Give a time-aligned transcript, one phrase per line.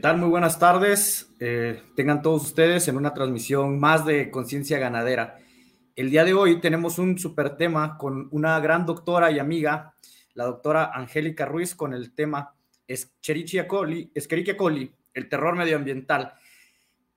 [0.00, 0.16] ¿Qué tal?
[0.16, 1.30] Muy buenas tardes.
[1.40, 5.36] Eh, tengan todos ustedes en una transmisión más de Conciencia Ganadera.
[5.94, 9.94] El día de hoy tenemos un super tema con una gran doctora y amiga,
[10.32, 12.54] la doctora Angélica Ruiz, con el tema
[12.88, 16.32] Escherichia coli, Escherichia coli, el terror medioambiental.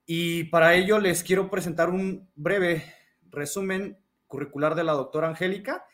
[0.06, 2.84] Y para ello les quiero presentar un breve
[3.30, 3.98] resumen
[4.28, 5.86] curricular de la doctora Angélica,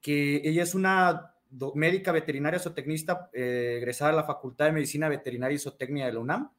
[0.00, 1.34] que ella es una
[1.74, 6.20] médica veterinaria zootecnista eh, egresada a la Facultad de Medicina Veterinaria y Zootecnia de la
[6.20, 6.50] UNAM.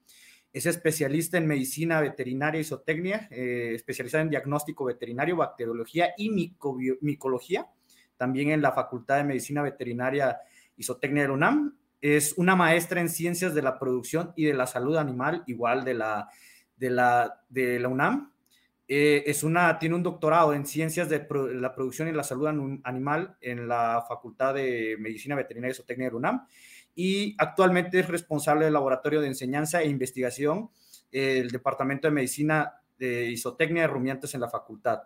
[0.53, 6.29] Es especialista en medicina veterinaria y zootecnia, eh, especializada en diagnóstico veterinario, bacteriología y
[7.01, 7.67] micología,
[8.17, 10.39] también en la Facultad de Medicina Veterinaria
[10.75, 11.77] y Zootecnia de la UNAM.
[12.01, 15.93] Es una maestra en ciencias de la producción y de la salud animal, igual de
[15.93, 16.29] la,
[16.75, 18.30] de la, de la UNAM.
[18.93, 22.47] Eh, es una, tiene un doctorado en ciencias de la producción y la salud
[22.83, 26.45] animal en la Facultad de Medicina Veterinaria y Zootecnia de UNAM
[26.93, 30.71] y actualmente es responsable del Laboratorio de Enseñanza e Investigación
[31.09, 35.03] del Departamento de Medicina de Isotecnia de Rumiantes en la facultad.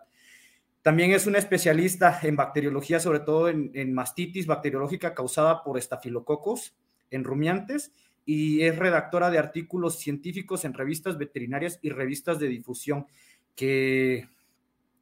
[0.82, 6.74] También es una especialista en bacteriología, sobre todo en mastitis bacteriológica causada por estafilococos
[7.12, 7.92] en rumiantes
[8.24, 13.06] y es redactora de artículos científicos en revistas veterinarias y revistas de difusión
[13.56, 14.28] que,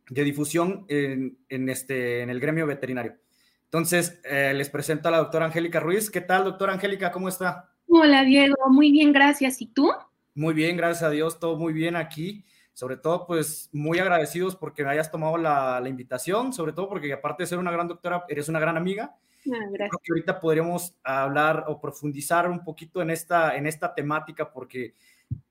[0.09, 3.17] de difusión en, este, en el gremio veterinario.
[3.65, 6.11] Entonces, eh, les presento a la doctora Angélica Ruiz.
[6.11, 7.11] ¿Qué tal, doctora Angélica?
[7.11, 7.73] ¿Cómo está?
[7.89, 8.55] Hola, Diego.
[8.71, 9.61] Muy bien, gracias.
[9.61, 9.91] ¿Y tú?
[10.35, 11.41] Muy bien, gracias a Dios.
[11.41, 12.45] Todo muy bien aquí.
[12.73, 16.53] Sobre todo, pues, muy agradecidos porque me hayas tomado la, la invitación.
[16.53, 19.17] Sobre todo porque, aparte de ser una gran doctora, eres una gran amiga.
[19.53, 19.91] Ah, gracias.
[19.91, 24.95] Creo que ahorita podríamos hablar o profundizar un poquito en esta, en esta temática porque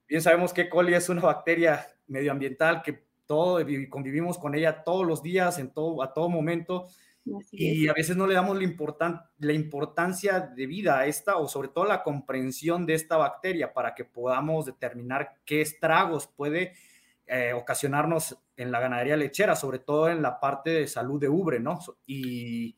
[0.07, 5.23] bien sabemos que coli es una bacteria medioambiental que todo, convivimos con ella todos los
[5.23, 6.87] días, en todo, a todo momento,
[7.51, 11.69] y a veces no le damos la, la importancia de vida a esta o sobre
[11.69, 16.73] todo la comprensión de esta bacteria para que podamos determinar qué estragos puede
[17.25, 21.61] eh, ocasionarnos en la ganadería lechera, sobre todo en la parte de salud de ubre,
[21.61, 21.79] ¿no?
[22.05, 22.75] Y,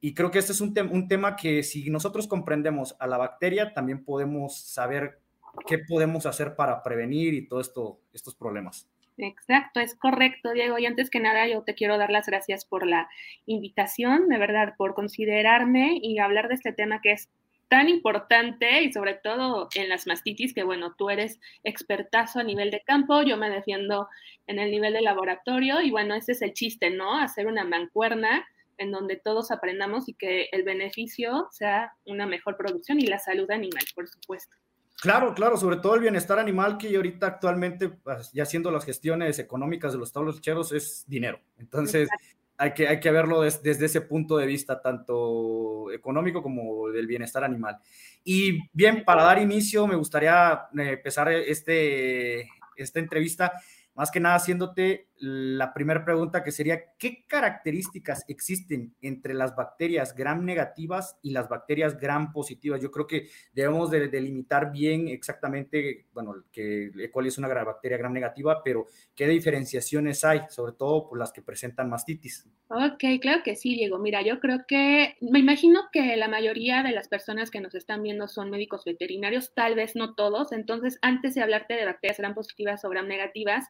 [0.00, 3.72] y creo que este es un, un tema que si nosotros comprendemos a la bacteria,
[3.72, 5.20] también podemos saber
[5.66, 8.88] qué podemos hacer para prevenir y todos esto, estos problemas.
[9.18, 10.78] Exacto, es correcto, Diego.
[10.78, 13.08] Y antes que nada, yo te quiero dar las gracias por la
[13.46, 17.30] invitación, de verdad, por considerarme y hablar de este tema que es
[17.68, 22.70] tan importante y sobre todo en las mastitis, que bueno, tú eres expertazo a nivel
[22.70, 24.08] de campo, yo me defiendo
[24.46, 27.18] en el nivel de laboratorio y bueno, ese es el chiste, ¿no?
[27.18, 28.46] Hacer una mancuerna
[28.78, 33.50] en donde todos aprendamos y que el beneficio sea una mejor producción y la salud
[33.50, 34.56] animal, por supuesto.
[35.00, 39.38] Claro, claro, sobre todo el bienestar animal que ahorita actualmente, pues, ya haciendo las gestiones
[39.38, 41.38] económicas de los tablos lecheros, es dinero.
[41.58, 42.08] Entonces,
[42.56, 47.44] hay que, hay que verlo desde ese punto de vista, tanto económico como del bienestar
[47.44, 47.78] animal.
[48.24, 53.52] Y bien, para dar inicio, me gustaría eh, empezar este, esta entrevista
[53.96, 60.14] más que nada haciéndote la primera pregunta que sería, ¿qué características existen entre las bacterias
[60.14, 62.80] gram negativas y las bacterias gram positivas?
[62.82, 67.10] Yo creo que debemos de delimitar bien exactamente, bueno, que E.
[67.10, 71.40] coli es una bacteria gram negativa, pero ¿qué diferenciaciones hay, sobre todo por las que
[71.40, 72.46] presentan mastitis?
[72.68, 73.98] Ok, claro que sí, Diego.
[73.98, 78.02] Mira, yo creo que, me imagino que la mayoría de las personas que nos están
[78.02, 82.34] viendo son médicos veterinarios, tal vez no todos, entonces antes de hablarte de bacterias gram
[82.34, 83.66] positivas o gram negativas,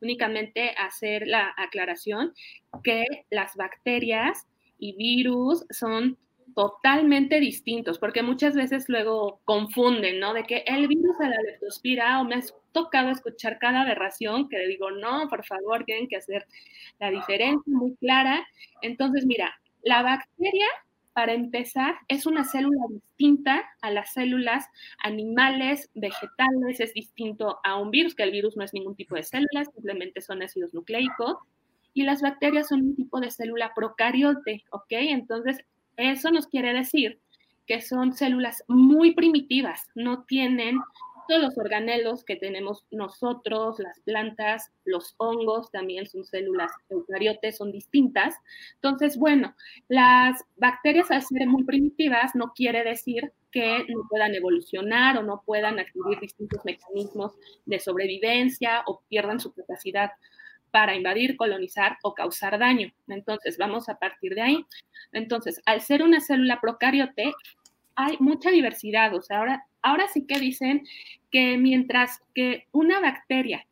[0.00, 2.32] únicamente hacer la aclaración
[2.82, 4.46] que las bacterias
[4.78, 6.18] y virus son
[6.54, 10.32] totalmente distintos, porque muchas veces luego confunden, ¿no?
[10.32, 12.40] De que el virus de la leptospira, o me ha
[12.72, 16.46] tocado escuchar cada aberración que digo, no, por favor, tienen que hacer
[16.98, 18.46] la diferencia muy clara.
[18.80, 20.66] Entonces, mira, la bacteria
[21.16, 24.66] para empezar, es una célula distinta a las células
[25.02, 29.22] animales, vegetales, es distinto a un virus, que el virus no es ningún tipo de
[29.22, 31.38] célula, simplemente son ácidos nucleicos,
[31.94, 34.90] y las bacterias son un tipo de célula procariote, ¿ok?
[34.90, 35.64] Entonces,
[35.96, 37.18] eso nos quiere decir
[37.66, 40.76] que son células muy primitivas, no tienen
[41.28, 47.72] todos los organelos que tenemos nosotros, las plantas, los hongos también son células eucariotes, son
[47.72, 48.34] distintas.
[48.74, 49.54] Entonces, bueno,
[49.88, 55.42] las bacterias al ser muy primitivas no quiere decir que no puedan evolucionar o no
[55.44, 57.32] puedan adquirir distintos mecanismos
[57.64, 60.10] de sobrevivencia o pierdan su capacidad
[60.70, 62.92] para invadir, colonizar o causar daño.
[63.08, 64.66] Entonces, vamos a partir de ahí.
[65.12, 67.32] Entonces, al ser una célula procariote,
[67.94, 69.14] hay mucha diversidad.
[69.14, 70.84] O sea, ahora Ahora sí que dicen
[71.30, 73.68] que mientras que una bacteria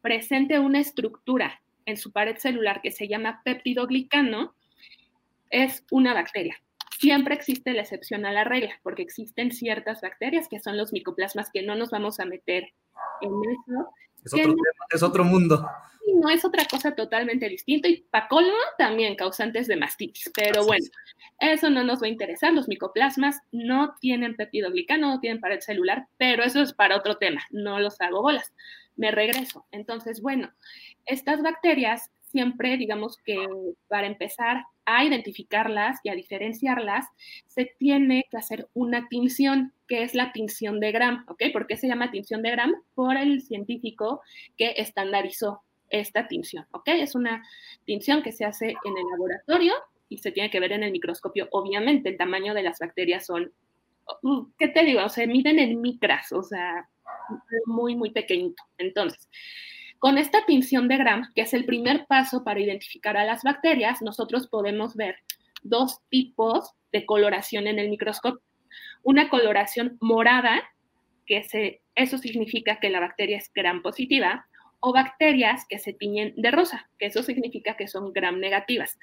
[0.00, 4.54] presente una estructura en su pared celular que se llama peptidoglicano,
[5.50, 6.56] es una bacteria.
[6.98, 11.50] siempre existe la excepción a la regla, porque existen ciertas bacterias que son los micoplasmas
[11.52, 12.72] que no nos vamos a meter
[13.20, 13.90] en eso.
[14.24, 14.54] Es otro,
[14.88, 15.68] es otro mundo.
[16.14, 17.88] No es otra cosa totalmente distinta.
[17.88, 20.30] Y pacolmo también causantes de mastitis.
[20.34, 20.84] Pero bueno,
[21.40, 22.52] eso no nos va a interesar.
[22.52, 27.42] Los micoplasmas no tienen peptidoglicano, no tienen pared celular, pero eso es para otro tema.
[27.50, 28.52] No los hago bolas.
[28.96, 29.66] Me regreso.
[29.70, 30.52] Entonces, bueno,
[31.06, 33.46] estas bacterias siempre, digamos que
[33.88, 37.06] para empezar a identificarlas y a diferenciarlas,
[37.46, 41.44] se tiene que hacer una tinción, que es la tinción de Gram, ¿ok?
[41.52, 42.74] ¿Por qué se llama tinción de Gram?
[42.94, 44.20] Por el científico
[44.56, 46.88] que estandarizó esta tinción, ¿ok?
[46.88, 47.44] Es una
[47.84, 49.74] tinción que se hace en el laboratorio
[50.08, 51.48] y se tiene que ver en el microscopio.
[51.52, 53.52] Obviamente, el tamaño de las bacterias son,
[54.58, 55.00] ¿qué te digo?
[55.00, 56.88] O miden en micras, o sea,
[57.66, 58.62] muy, muy pequeñito.
[58.78, 59.28] Entonces,
[59.98, 64.00] con esta tinción de Gram, que es el primer paso para identificar a las bacterias,
[64.00, 65.16] nosotros podemos ver
[65.62, 68.40] dos tipos de coloración en el microscopio.
[69.02, 70.62] Una coloración morada,
[71.26, 74.46] que eso significa que la bacteria es gram positiva,
[74.80, 78.98] o bacterias que se tiñen de rosa, que eso significa que son gram negativas.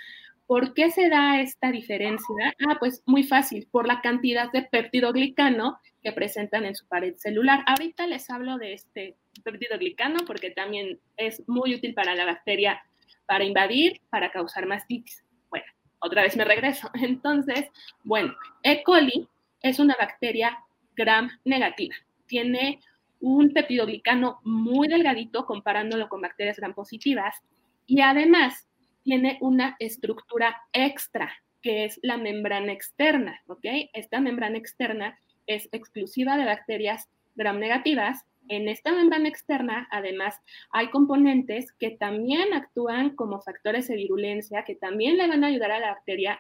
[0.47, 2.53] ¿Por qué se da esta diferencia?
[2.67, 7.63] Ah, pues muy fácil, por la cantidad de peptidoglicano que presentan en su pared celular.
[7.65, 12.81] Ahorita les hablo de este peptidoglicano porque también es muy útil para la bacteria
[13.25, 15.23] para invadir, para causar mastitis.
[15.49, 15.65] Bueno,
[15.99, 16.89] otra vez me regreso.
[17.01, 17.65] Entonces,
[18.03, 18.83] bueno, E.
[18.83, 19.27] coli
[19.61, 20.57] es una bacteria
[20.95, 21.95] gram negativa.
[22.27, 22.79] Tiene
[23.25, 27.41] un peptidoglicano muy delgadito comparándolo con bacterias gram positivas
[27.87, 28.67] y además
[29.01, 31.31] tiene una estructura extra,
[31.63, 33.65] que es la membrana externa, ¿ok?
[33.93, 35.17] Esta membrana externa
[35.47, 38.23] es exclusiva de bacterias gram negativas.
[38.47, 40.39] En esta membrana externa, además,
[40.69, 45.71] hay componentes que también actúan como factores de virulencia, que también le van a ayudar
[45.71, 46.39] a la bacteria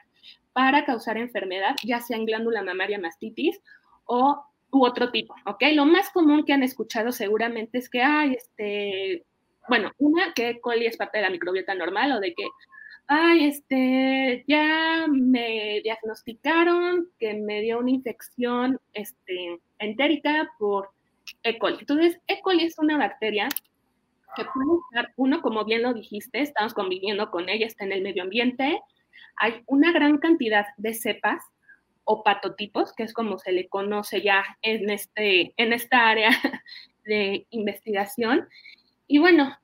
[0.53, 3.59] para causar enfermedad, ya sea en glándula mamaria mastitis
[4.05, 4.45] o
[4.75, 5.63] u otro tipo, ¿ok?
[5.73, 9.23] Lo más común que han escuchado seguramente es que, hay este,
[9.69, 12.43] bueno, una, que coli es parte de la microbiota normal o de que,
[13.07, 20.89] ay, este, ya me diagnosticaron que me dio una infección este, entérica por
[21.43, 21.57] E.
[21.57, 21.77] coli.
[21.79, 22.41] Entonces, E.
[22.41, 23.47] coli es una bacteria
[24.35, 28.01] que puede estar, uno, como bien lo dijiste, estamos conviviendo con ella, está en el
[28.01, 28.81] medio ambiente,
[29.37, 31.41] hay una gran cantidad de cepas
[32.05, 36.29] o patotipos, que es como se le conoce ya en, este, en esta área
[37.05, 38.47] de investigación,
[39.07, 39.55] y bueno,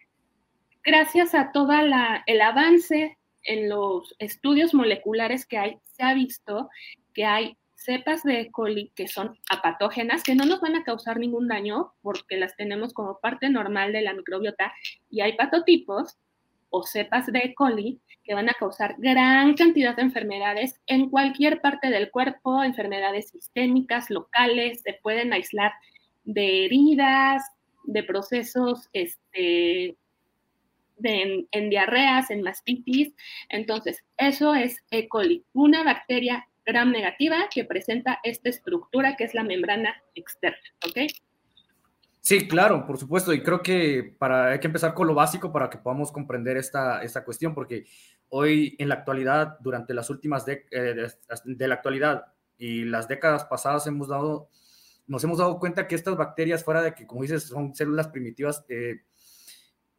[0.83, 6.69] gracias a todo el avance en los estudios moleculares que hay, se ha visto
[7.13, 8.51] que hay cepas de E.
[8.51, 12.93] coli que son apatógenas, que no nos van a causar ningún daño porque las tenemos
[12.93, 14.73] como parte normal de la microbiota,
[15.09, 16.17] y hay patotipos
[16.71, 17.53] o cepas de E.
[17.53, 23.29] coli que van a causar gran cantidad de enfermedades en cualquier parte del cuerpo, enfermedades
[23.29, 25.73] sistémicas, locales, se pueden aislar
[26.23, 27.43] de heridas,
[27.83, 29.97] de procesos este,
[31.03, 33.13] en, diarreas, en mastitis.
[33.49, 35.07] Entonces, eso es E.
[35.07, 41.11] coli, una bacteria gram negativa que presenta esta estructura que es la membrana externa, ¿ok?
[42.23, 43.33] Sí, claro, por supuesto.
[43.33, 47.01] Y creo que para, hay que empezar con lo básico para que podamos comprender esta,
[47.03, 47.85] esta cuestión, porque
[48.29, 51.07] hoy en la actualidad, durante las últimas de, eh,
[51.45, 52.25] de la actualidad
[52.57, 54.49] y las décadas pasadas hemos dado
[55.07, 58.63] nos hemos dado cuenta que estas bacterias, fuera de que, como dices, son células primitivas,
[58.69, 59.01] eh,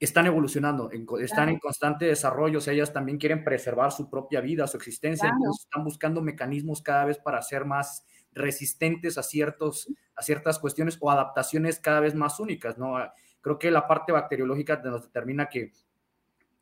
[0.00, 4.66] están evolucionando, están en constante desarrollo, o sea, ellas también quieren preservar su propia vida,
[4.66, 10.22] su existencia, entonces están buscando mecanismos cada vez para ser más resistentes a, ciertos, a
[10.22, 12.96] ciertas cuestiones o adaptaciones cada vez más únicas, ¿no?
[13.40, 15.72] Creo que la parte bacteriológica nos determina que,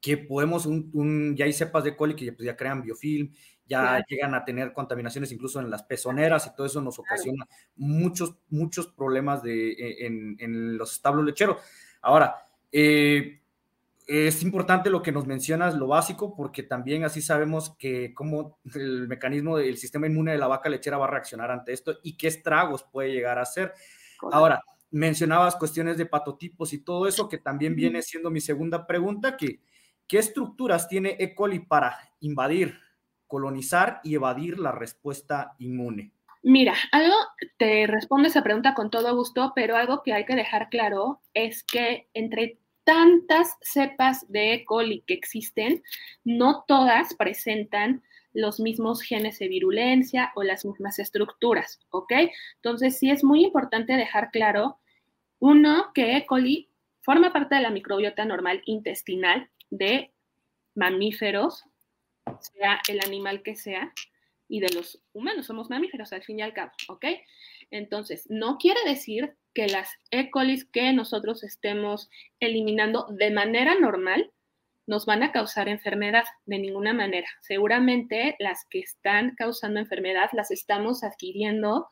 [0.01, 3.33] que podemos, un, ya hay cepas de coli que pues, ya crean biofilm,
[3.67, 7.47] ya llegan a tener contaminaciones incluso en las pezoneras y todo eso nos ocasiona
[7.77, 11.59] muchos, muchos problemas de, e, en, los establos lecheros.
[12.03, 12.35] Ahora,
[12.73, 13.40] eh,
[14.13, 19.07] es importante lo que nos mencionas, lo básico, porque también así sabemos que cómo el
[19.07, 22.27] mecanismo del sistema inmune de la vaca lechera va a reaccionar ante esto y qué
[22.27, 23.73] estragos puede llegar a hacer.
[24.33, 29.37] Ahora, mencionabas cuestiones de patotipos y todo eso, que también viene siendo mi segunda pregunta,
[29.37, 29.61] que
[30.09, 31.33] ¿qué estructuras tiene E.
[31.33, 32.77] coli para invadir
[33.29, 36.13] colonizar y evadir la respuesta inmune?
[36.43, 37.15] Mira, algo
[37.59, 41.63] te responde esa pregunta con todo gusto, pero algo que hay que dejar claro es
[41.63, 42.59] que entre
[42.91, 44.65] tantas cepas de E.
[44.65, 45.81] coli que existen,
[46.25, 52.13] no todas presentan los mismos genes de virulencia o las mismas estructuras, ¿ok?
[52.57, 54.81] Entonces sí es muy importante dejar claro,
[55.39, 56.27] uno, que E.
[56.27, 56.69] coli
[57.01, 60.11] forma parte de la microbiota normal intestinal de
[60.75, 61.67] mamíferos,
[62.41, 63.93] sea el animal que sea,
[64.49, 67.05] y de los humanos, somos mamíferos al fin y al cabo, ¿ok?
[67.71, 70.31] Entonces, no quiere decir que las E.
[70.31, 72.09] coli que nosotros estemos
[72.39, 74.31] eliminando de manera normal
[74.87, 77.29] nos van a causar enfermedad de ninguna manera.
[77.43, 81.89] Seguramente las que están causando enfermedad las estamos adquiriendo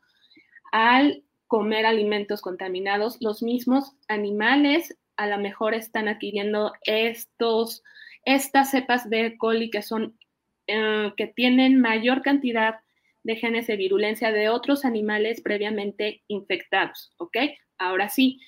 [0.72, 3.18] al comer alimentos contaminados.
[3.20, 7.82] Los mismos animales a lo mejor están adquiriendo estos,
[8.24, 9.38] estas cepas de E.
[9.38, 10.18] coli que son
[10.66, 12.80] eh, que tienen mayor cantidad
[13.22, 17.36] de genes de virulencia de otros animales previamente infectados, ¿ok?
[17.78, 18.40] Ahora sí,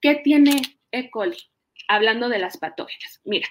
[0.00, 1.10] ¿qué tiene E.
[1.10, 1.36] coli?
[1.88, 3.20] Hablando de las patógenas.
[3.24, 3.48] Mira,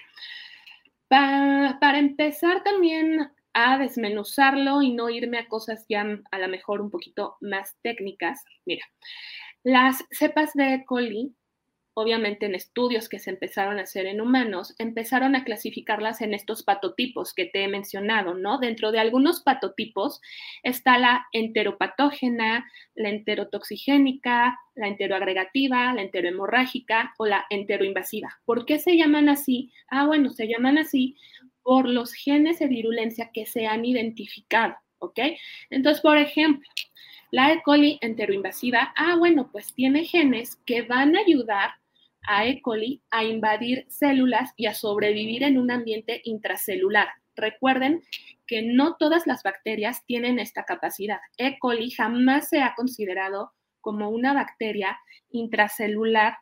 [1.08, 6.90] para empezar también a desmenuzarlo y no irme a cosas ya a lo mejor un
[6.90, 8.84] poquito más técnicas, mira,
[9.62, 10.84] las cepas de E.
[10.84, 11.34] coli
[11.94, 16.62] obviamente en estudios que se empezaron a hacer en humanos, empezaron a clasificarlas en estos
[16.64, 18.58] patotipos que te he mencionado, ¿no?
[18.58, 20.20] Dentro de algunos patotipos
[20.62, 28.40] está la enteropatógena, la enterotoxigénica, la enteroagregativa, la enterohemorrágica o la enteroinvasiva.
[28.44, 29.72] ¿Por qué se llaman así?
[29.88, 31.16] Ah, bueno, se llaman así
[31.62, 35.18] por los genes de virulencia que se han identificado, ¿ok?
[35.70, 36.68] Entonces, por ejemplo,
[37.30, 37.62] la E.
[37.62, 41.70] coli enteroinvasiva, ah, bueno, pues tiene genes que van a ayudar
[42.26, 42.60] a E.
[42.62, 47.08] coli a invadir células y a sobrevivir en un ambiente intracelular.
[47.36, 48.02] Recuerden
[48.46, 51.20] que no todas las bacterias tienen esta capacidad.
[51.38, 51.58] E.
[51.58, 54.98] coli jamás se ha considerado como una bacteria
[55.30, 56.38] intracelular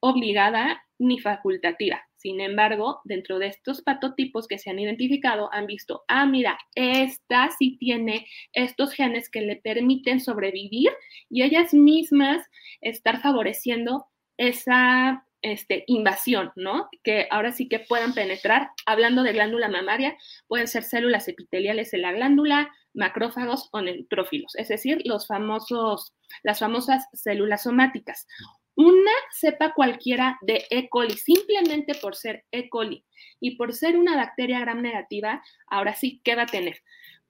[0.00, 2.02] obligada ni facultativa.
[2.16, 7.50] Sin embargo, dentro de estos patotipos que se han identificado, han visto, ah, mira, esta
[7.58, 10.90] sí tiene estos genes que le permiten sobrevivir
[11.28, 12.46] y ellas mismas
[12.80, 14.06] estar favoreciendo
[14.42, 16.88] esa este, invasión, ¿no?
[17.04, 18.70] Que ahora sí que puedan penetrar.
[18.86, 20.16] Hablando de glándula mamaria,
[20.48, 26.58] pueden ser células epiteliales en la glándula, macrófagos o neutrófilos, es decir, los famosos, las
[26.58, 28.26] famosas células somáticas.
[28.74, 30.88] Una cepa cualquiera de E.
[30.88, 32.68] coli, simplemente por ser E.
[32.68, 33.04] coli
[33.40, 36.82] y por ser una bacteria gram negativa, ahora sí, ¿qué va a tener?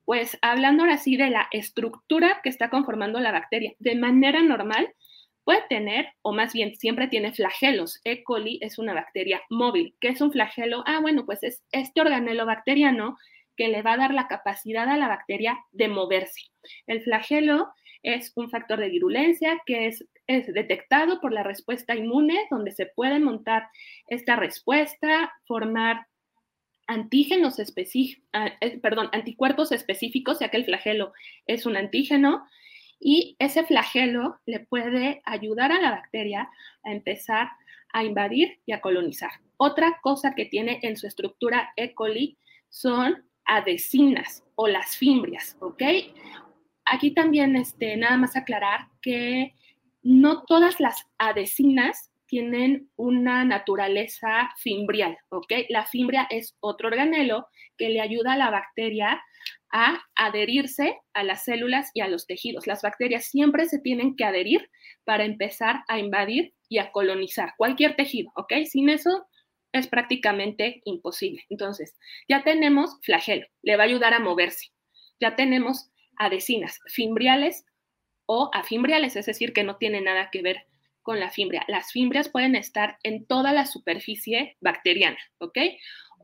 [0.05, 4.93] Pues hablando ahora sí de la estructura que está conformando la bacteria, de manera normal,
[5.45, 8.01] Puede tener, o más bien siempre tiene flagelos.
[8.05, 8.23] E.
[8.23, 9.97] coli es una bacteria móvil.
[10.01, 10.85] ¿Qué es un flagelo?
[10.87, 13.17] Ah, bueno, pues es este organelo bacteriano
[13.57, 16.43] que le va a dar la capacidad a la bacteria de moverse.
[16.87, 17.73] El flagelo
[18.03, 22.87] es un factor de virulencia que es, es detectado por la respuesta inmune, donde se
[22.87, 23.69] puede montar
[24.09, 26.07] esta respuesta, formar
[26.87, 31.13] antígenos específicos, ah, eh, perdón, anticuerpos específicos, ya que el flagelo
[31.47, 32.45] es un antígeno,
[33.05, 36.49] y ese flagelo le puede ayudar a la bacteria
[36.85, 37.51] a empezar
[37.93, 39.33] a invadir y a colonizar.
[39.57, 41.95] Otra cosa que tiene en su estructura E.
[41.95, 45.83] coli son adhesinas o las fimbrias, ¿ok?
[46.85, 49.55] Aquí también, este, nada más aclarar que
[50.03, 55.53] no todas las adhesinas tienen una naturaleza fimbrial, ¿ok?
[55.69, 59.23] La fimbria es otro organelo que le ayuda a la bacteria
[59.73, 62.67] a adherirse a las células y a los tejidos.
[62.67, 64.71] Las bacterias siempre se tienen que adherir
[65.05, 68.53] para empezar a invadir y a colonizar cualquier tejido, ¿ok?
[68.67, 69.27] Sin eso
[69.73, 71.45] es prácticamente imposible.
[71.49, 71.97] Entonces,
[72.29, 74.69] ya tenemos flagelo, le va a ayudar a moverse.
[75.19, 77.65] Ya tenemos adhesinas fimbriales
[78.27, 80.67] o afimbriales, es decir, que no tiene nada que ver
[81.03, 81.65] con la fimbria.
[81.69, 85.59] Las fimbrias pueden estar en toda la superficie bacteriana, ¿ok?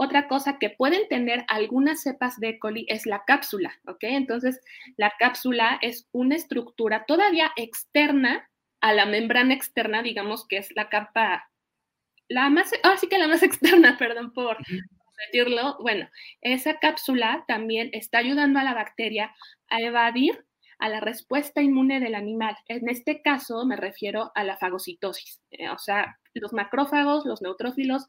[0.00, 2.58] Otra cosa que pueden tener algunas cepas de E.
[2.60, 3.98] coli es la cápsula, ¿ok?
[4.02, 4.60] Entonces,
[4.96, 8.48] la cápsula es una estructura todavía externa
[8.80, 11.50] a la membrana externa, digamos que es la capa,
[12.28, 14.56] la más, ahora sí que la más externa, perdón por
[15.26, 15.76] decirlo.
[15.80, 16.08] Bueno,
[16.42, 19.34] esa cápsula también está ayudando a la bacteria
[19.68, 20.46] a evadir
[20.78, 22.56] a la respuesta inmune del animal.
[22.66, 28.06] En este caso me refiero a la fagocitosis, eh, o sea, los macrófagos, los neutrófilos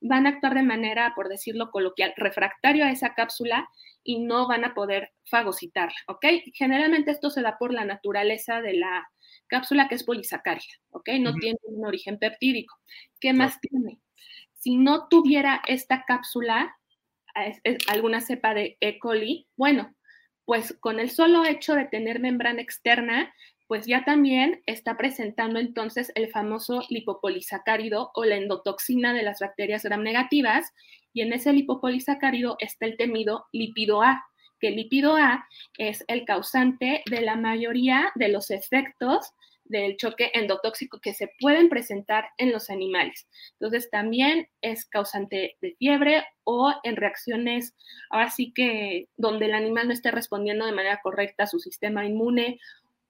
[0.00, 3.68] van a actuar de manera, por decirlo coloquial, refractario a esa cápsula
[4.02, 6.26] y no van a poder fagocitarla, ¿ok?
[6.54, 9.08] Generalmente esto se da por la naturaleza de la
[9.48, 11.10] cápsula que es polisacárida, ¿ok?
[11.20, 12.74] No tiene un origen peptídico.
[13.20, 14.00] ¿Qué más tiene?
[14.54, 16.76] Si no tuviera esta cápsula,
[17.88, 18.98] alguna cepa de E.
[18.98, 19.94] coli, bueno,
[20.46, 23.34] pues con el solo hecho de tener membrana externa,
[23.66, 29.82] pues ya también está presentando entonces el famoso lipopolisacárido o la endotoxina de las bacterias
[29.82, 30.72] gram negativas,
[31.12, 34.24] y en ese lipopolisacárido está el temido lípido A,
[34.60, 35.46] que el lípido A
[35.78, 39.32] es el causante de la mayoría de los efectos
[39.68, 43.28] del choque endotóxico que se pueden presentar en los animales.
[43.52, 47.74] Entonces, también es causante de fiebre o en reacciones,
[48.10, 52.04] ahora sí que donde el animal no esté respondiendo de manera correcta a su sistema
[52.04, 52.58] inmune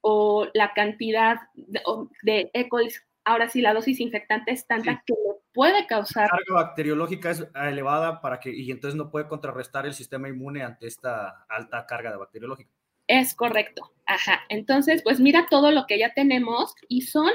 [0.01, 1.83] o la cantidad de,
[2.23, 2.69] de E.
[2.69, 2.89] coli,
[3.25, 5.15] ahora sí la dosis infectante es tanta que
[5.53, 6.25] puede causar.
[6.25, 10.63] La carga bacteriológica es elevada para que, y entonces no puede contrarrestar el sistema inmune
[10.63, 12.71] ante esta alta carga de bacteriológica.
[13.09, 13.93] Es correcto.
[14.07, 14.45] Ajá.
[14.49, 17.31] Entonces, pues mira todo lo que ya tenemos y son,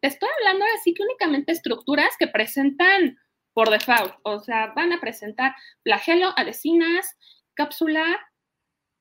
[0.00, 3.18] te estoy hablando así que únicamente estructuras que presentan
[3.54, 4.14] por default.
[4.22, 7.16] O sea, van a presentar flagelo, adhesinas,
[7.54, 8.04] cápsula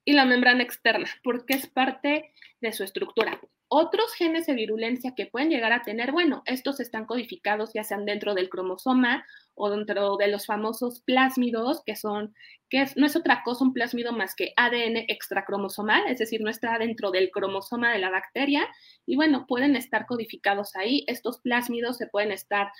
[0.05, 3.39] y la membrana externa, porque es parte de su estructura.
[3.67, 8.05] Otros genes de virulencia que pueden llegar a tener, bueno, estos están codificados ya sean
[8.05, 12.35] dentro del cromosoma o dentro de los famosos plásmidos, que son,
[12.69, 16.77] que no es otra cosa un plásmido más que ADN extracromosomal, es decir, no está
[16.77, 18.67] dentro del cromosoma de la bacteria.
[19.07, 21.03] Y bueno, pueden estar codificados ahí.
[21.07, 22.71] Estos plásmidos se pueden estar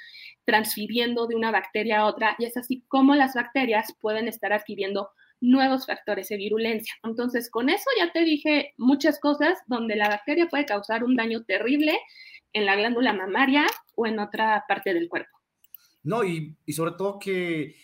[0.46, 5.10] transfiriendo de una bacteria a otra y es así como las bacterias pueden estar adquiriendo
[5.42, 6.94] nuevos factores de virulencia.
[7.04, 11.44] Entonces, con eso ya te dije muchas cosas donde la bacteria puede causar un daño
[11.44, 12.00] terrible
[12.54, 13.66] en la glándula mamaria
[13.96, 15.38] o en otra parte del cuerpo.
[16.04, 17.76] No, y, sobre todo que,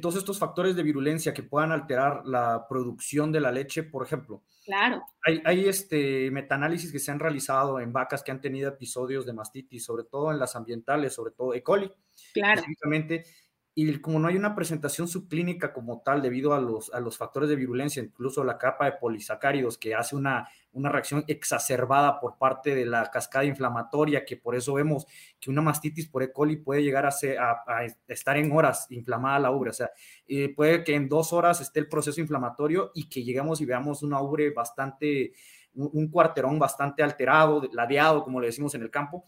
[0.00, 4.42] todos estos factores de virulencia que puedan alterar la producción de la leche, por ejemplo.
[4.64, 5.02] Claro.
[5.26, 9.34] Hay, hay este, metaanálisis que se han realizado en vacas que han tenido episodios de
[9.34, 11.62] mastitis, sobre todo en las ambientales, sobre todo E.
[11.62, 11.90] coli.
[12.32, 12.60] Claro.
[12.60, 13.24] Específicamente,
[13.74, 17.48] y como no hay una presentación subclínica como tal debido a los, a los factores
[17.48, 22.74] de virulencia, incluso la capa de polisacáridos que hace una, una reacción exacerbada por parte
[22.74, 25.06] de la cascada inflamatoria, que por eso vemos
[25.40, 26.32] que una mastitis por E.
[26.32, 27.62] coli puede llegar a, ser, a,
[28.08, 29.90] estar en horas inflamada la ubre, o sea,
[30.26, 34.02] eh, puede que en dos horas esté el proceso inflamatorio y que lleguemos y veamos
[34.02, 35.32] una ubre bastante,
[35.72, 39.24] un, un cuarterón bastante alterado, ladeado, como le decimos en el campo,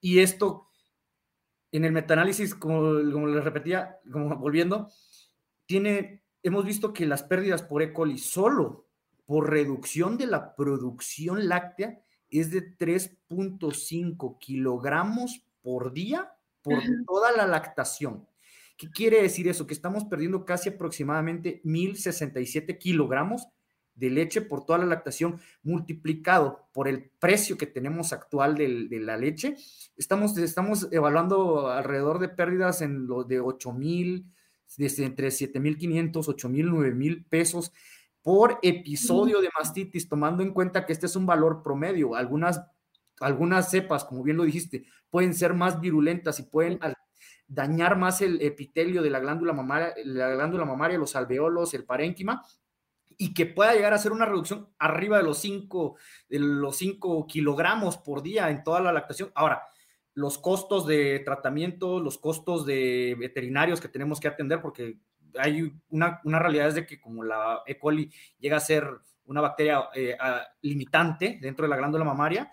[0.00, 0.69] y esto
[1.72, 2.80] en el metaanálisis, como,
[3.12, 4.88] como les repetía, como volviendo,
[5.66, 7.92] tiene, hemos visto que las pérdidas por E.
[7.92, 8.88] coli solo
[9.24, 17.46] por reducción de la producción láctea es de 3.5 kilogramos por día por toda la
[17.46, 18.26] lactación.
[18.76, 19.66] ¿Qué quiere decir eso?
[19.66, 23.46] Que estamos perdiendo casi aproximadamente 1.067 kilogramos
[23.94, 29.16] de leche por toda la lactación multiplicado por el precio que tenemos actual de, la
[29.16, 29.56] leche,
[29.96, 34.26] estamos, estamos evaluando alrededor de pérdidas en lo de 8 mil,
[34.76, 37.72] desde entre 7 mil 500, 8 mil, 9 mil pesos
[38.22, 42.14] por episodio de mastitis, tomando en cuenta que este es un valor promedio.
[42.14, 42.60] Algunas,
[43.20, 46.78] algunas cepas, como bien lo dijiste, pueden ser más virulentas y pueden
[47.46, 52.42] dañar más el epitelio de la glándula mamaria, la glándula mamaria, los alveolos, el parénquima,
[53.22, 55.96] y que pueda llegar a ser una reducción arriba de los 5
[56.30, 59.30] de los 5 kilogramos por día en toda la lactación.
[59.34, 59.62] Ahora,
[60.14, 64.96] los costos de tratamiento, los costos de veterinarios que tenemos que atender, porque
[65.36, 67.78] hay una, una realidad de que como la E.
[67.78, 68.88] coli llega a ser
[69.26, 70.16] una bacteria eh,
[70.62, 72.50] limitante dentro de la glándula mamaria,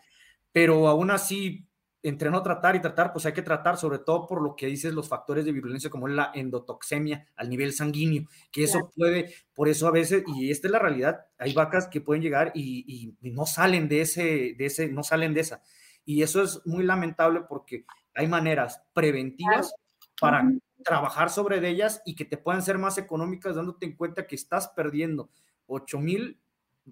[0.51, 1.65] pero aún así
[2.04, 4.94] entre no tratar y tratar, pues hay que tratar, sobre todo por lo que dices
[4.94, 9.88] los factores de virulencia, como la endotoxemia al nivel sanguíneo, que eso puede, por eso
[9.88, 13.88] a veces, y esta es la realidad, hay vacas que pueden llegar y, no salen
[13.88, 15.62] de ese, de ese, no salen de esa.
[16.06, 19.74] Y eso es muy lamentable porque hay maneras preventivas
[20.20, 20.50] para
[20.84, 24.70] trabajar sobre ellas y que te puedan ser más económicas, dándote en cuenta que estás
[24.70, 25.30] perdiendo
[25.66, 26.40] 8 mil,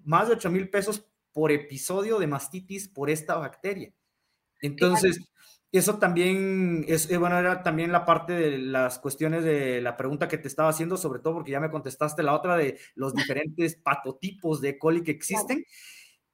[0.04, 3.92] más de 8 mil pesos por episodio de mastitis por esta bacteria.
[4.60, 5.20] Entonces,
[5.72, 10.28] eso también es, eh, bueno, era también la parte de las cuestiones de la pregunta
[10.28, 13.76] que te estaba haciendo, sobre todo porque ya me contestaste la otra de los diferentes
[13.76, 15.64] patotipos de coli que existen.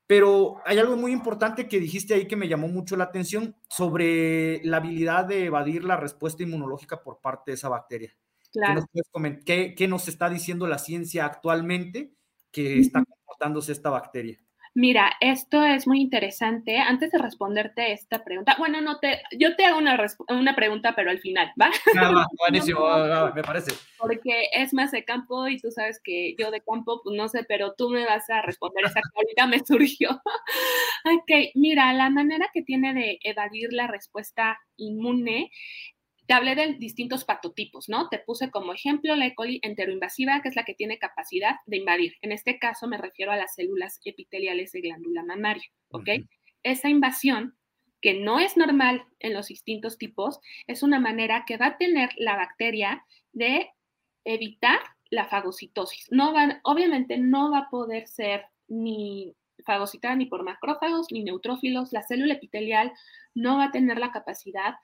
[0.07, 4.61] Pero hay algo muy importante que dijiste ahí que me llamó mucho la atención sobre
[4.65, 8.15] la habilidad de evadir la respuesta inmunológica por parte de esa bacteria.
[8.53, 8.85] Claro.
[9.47, 12.15] ¿Qué, nos, está diciendo la ciencia actualmente
[12.51, 14.39] que está comportándose esta bacteria?
[14.75, 16.79] Mira, esto es muy interesante.
[16.79, 21.11] Antes de responderte esta pregunta, bueno, no te, yo te hago una, una pregunta, pero
[21.11, 21.71] al final, ¿va?
[21.99, 22.81] Ah, buenísimo,
[23.35, 23.73] me parece.
[23.99, 27.45] Porque es más de campo y tú sabes que yo de campo, pues no sé,
[27.45, 30.11] pero tú me vas a responder esa que ahorita me surgió.
[31.05, 35.51] ok, mira, la manera que tiene de evadir la respuesta inmune
[36.27, 38.09] te hablé de distintos patotipos, ¿no?
[38.09, 39.35] Te puse como ejemplo la E.
[39.35, 42.15] coli enteroinvasiva, que es la que tiene capacidad de invadir.
[42.23, 46.09] En este caso me refiero a las células epiteliales de glándula mamaria, ¿ok?
[46.63, 47.57] Esa invasión,
[48.01, 52.11] que no es normal en los distintos tipos, es una manera que va a tener
[52.17, 53.71] la bacteria de
[54.25, 54.81] evitar
[55.11, 56.07] la fagocitosis.
[56.11, 61.93] No va, obviamente no va a poder ser ni fagocitada ni por macrófagos ni neutrófilos,
[61.93, 62.93] la célula epitelial
[63.35, 64.75] no va a tener la capacidad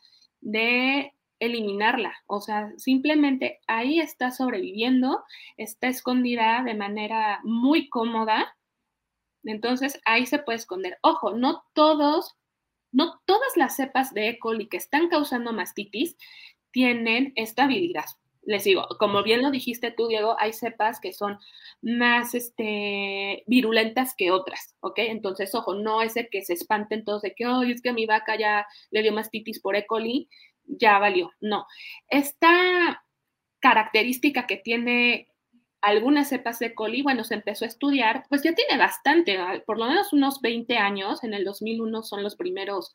[0.40, 2.14] de eliminarla.
[2.26, 5.24] O sea, simplemente ahí está sobreviviendo,
[5.56, 8.56] está escondida de manera muy cómoda.
[9.44, 10.98] Entonces ahí se puede esconder.
[11.02, 12.36] Ojo, no todos,
[12.92, 14.38] no todas las cepas de E.
[14.38, 16.16] coli que están causando mastitis
[16.72, 18.04] tienen esta habilidad
[18.48, 21.38] les digo, como bien lo dijiste tú, Diego, hay cepas que son
[21.82, 25.00] más este, virulentas que otras, ¿ok?
[25.00, 28.06] Entonces, ojo, no es de que se espanten todos de que, oh, es que mi
[28.06, 29.86] vaca ya le dio mastitis por E.
[29.86, 30.30] coli,
[30.68, 31.32] ya valió.
[31.40, 31.66] No.
[32.08, 33.04] Esta
[33.60, 35.28] característica que tiene
[35.80, 39.86] algunas cepas de coli, bueno, se empezó a estudiar, pues ya tiene bastante, por lo
[39.86, 42.94] menos unos 20 años, en el 2001 son los primeros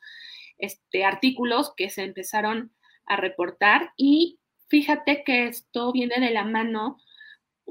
[0.58, 2.74] este, artículos que se empezaron
[3.06, 4.40] a reportar y
[4.74, 6.98] Fíjate que esto viene de la mano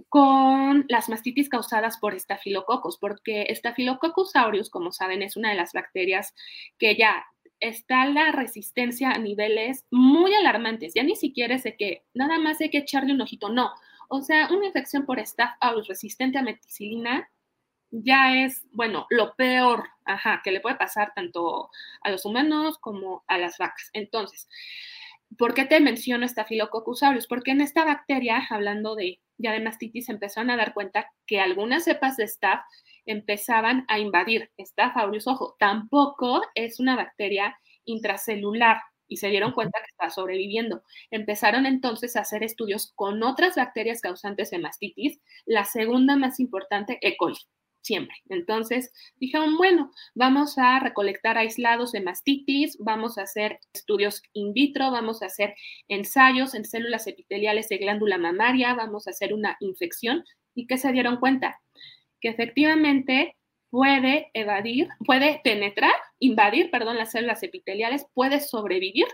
[0.08, 5.72] con las mastitis causadas por estafilococos, porque Staphylococcus aureus, como saben, es una de las
[5.72, 6.32] bacterias
[6.78, 7.26] que ya
[7.62, 10.92] está la resistencia a niveles muy alarmantes.
[10.94, 13.72] Ya ni siquiera de que nada más hay que echarle un ojito, no.
[14.08, 17.30] O sea, una infección por Staph aureus resistente a meticilina
[17.90, 19.84] ya es, bueno, lo peor,
[20.42, 21.70] que le puede pasar tanto
[22.02, 23.90] a los humanos como a las vacas.
[23.92, 24.48] Entonces,
[25.38, 27.26] ¿Por qué te menciono Staphylococcus aureus?
[27.26, 31.84] Porque en esta bacteria, hablando de ya de mastitis, empezaron a dar cuenta que algunas
[31.84, 32.64] cepas de Staph
[33.06, 35.26] empezaban a invadir Staph aureus.
[35.26, 40.82] Ojo, tampoco es una bacteria intracelular y se dieron cuenta que está sobreviviendo.
[41.10, 46.98] Empezaron entonces a hacer estudios con otras bacterias causantes de mastitis, la segunda más importante,
[47.02, 47.16] E.
[47.16, 47.36] coli
[47.82, 48.16] siempre.
[48.28, 54.90] Entonces dijeron, bueno, vamos a recolectar aislados de mastitis, vamos a hacer estudios in vitro,
[54.90, 55.54] vamos a hacer
[55.88, 60.24] ensayos en células epiteliales de glándula mamaria, vamos a hacer una infección.
[60.54, 61.60] ¿Y qué se dieron cuenta?
[62.22, 63.36] Que efectivamente
[63.68, 69.06] puede evadir, puede penetrar, invadir, perdón, las células epiteliales, puede sobrevivir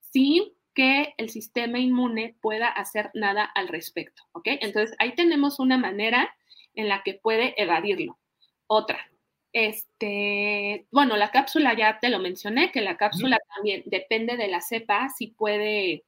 [0.00, 4.48] sin que el sistema inmune pueda hacer nada al respecto, ¿ok?
[4.60, 6.34] Entonces ahí tenemos una manera
[6.74, 8.18] en la que puede evadirlo.
[8.66, 9.10] Otra,
[9.52, 14.60] este, bueno, la cápsula ya te lo mencioné, que la cápsula también depende de la
[14.60, 16.04] cepa, si puede,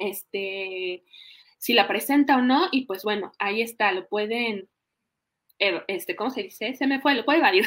[0.00, 1.04] este,
[1.58, 4.68] si la presenta o no, y pues bueno, ahí está, lo pueden,
[5.58, 6.74] este, ¿cómo se dice?
[6.74, 7.66] Se me fue, lo puede evadir.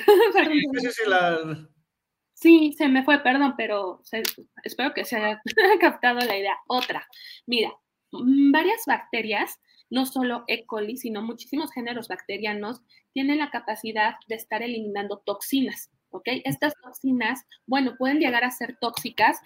[2.34, 4.02] sí, se me fue, perdón, pero
[4.64, 5.42] espero que se haya
[5.82, 6.58] captado la idea.
[6.68, 7.08] Otra,
[7.46, 7.72] mira,
[8.12, 10.66] mm, varias bacterias no solo E.
[10.66, 12.82] coli, sino muchísimos géneros bacterianos
[13.14, 15.92] tienen la capacidad de estar eliminando toxinas.
[16.12, 16.28] ¿ok?
[16.46, 19.40] Estas toxinas, bueno, pueden llegar a ser tóxicas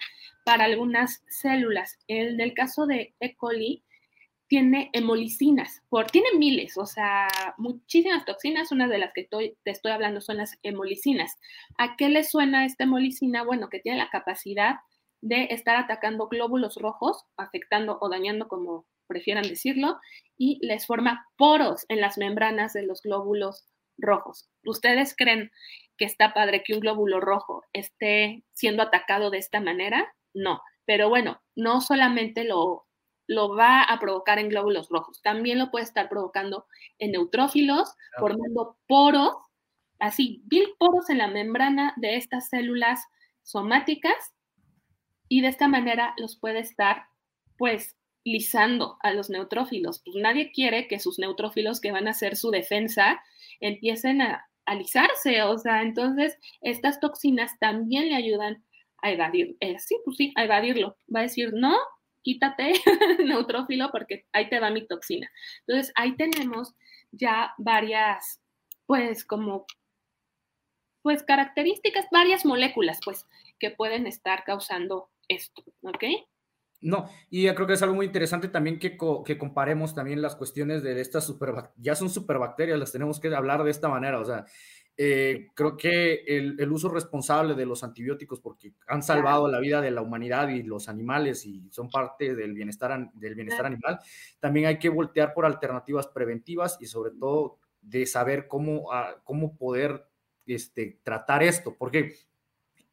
[0.44, 1.98] para algunas células.
[2.08, 3.36] En el caso de E.
[3.36, 3.82] coli,
[4.48, 7.28] tiene hemolicinas, por, tiene miles, o sea,
[7.58, 11.36] muchísimas toxinas, una de las que te estoy hablando son las hemolicinas.
[11.78, 13.42] ¿A qué le suena esta hemolicina?
[13.42, 14.76] Bueno, que tiene la capacidad
[15.20, 19.98] de estar atacando glóbulos rojos, afectando o dañando, como prefieran decirlo,
[20.36, 23.66] y les forma poros en las membranas de los glóbulos
[23.98, 24.48] rojos.
[24.64, 25.50] ¿Ustedes creen
[25.96, 30.14] que está padre que un glóbulo rojo esté siendo atacado de esta manera?
[30.34, 32.86] No, pero bueno, no solamente lo,
[33.26, 36.66] lo va a provocar en glóbulos rojos, también lo puede estar provocando
[36.98, 39.34] en neutrófilos, formando poros,
[39.98, 43.00] así, mil poros en la membrana de estas células
[43.42, 44.34] somáticas
[45.28, 47.06] y de esta manera los puede estar,
[47.58, 50.02] pues, lisando a los neutrófilos.
[50.04, 53.20] Pues nadie quiere que sus neutrófilos que van a ser su defensa
[53.60, 58.64] empiecen a, alisarse, o sea, entonces estas toxinas también le ayudan
[59.00, 60.96] a evadir, eh, sí, pues sí, a evadirlo.
[61.14, 61.76] Va a decir, no,
[62.26, 62.72] quítate
[63.24, 65.30] neutrófilo porque ahí te va mi toxina.
[65.60, 66.74] Entonces ahí tenemos
[67.12, 68.42] ya varias,
[68.84, 69.64] pues como,
[71.02, 73.26] pues características, varias moléculas, pues,
[73.60, 76.04] que pueden estar causando esto, ¿ok?
[76.80, 80.82] No, y creo que es algo muy interesante también que, que comparemos también las cuestiones
[80.82, 84.46] de, estas super, ya son superbacterias, las tenemos que hablar de esta manera, o sea,
[84.98, 89.82] eh, creo que el, el, uso responsable de los antibióticos, porque han salvado la vida
[89.82, 93.98] de la humanidad y los animales y son parte del bienestar, del bienestar animal,
[94.40, 99.56] también hay que voltear por alternativas preventivas y sobre todo de saber cómo, ah, cómo
[99.56, 100.06] poder
[100.46, 102.14] este, tratar esto, porque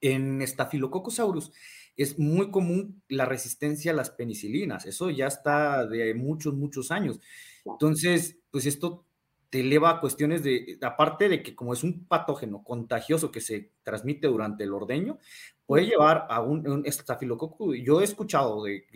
[0.02, 1.52] en Staphylococcus aureus,
[1.96, 4.86] es muy común la resistencia a las penicilinas.
[4.86, 7.22] Eso ya está de muchos, muchos años.
[7.64, 9.06] Entonces, pues esto
[9.54, 13.70] te eleva a cuestiones de, aparte de que como es un patógeno contagioso que se
[13.84, 15.20] transmite durante el ordeño,
[15.68, 17.76] puede llevar a un, estafilococo.
[17.76, 18.88] Yo he escuchado de,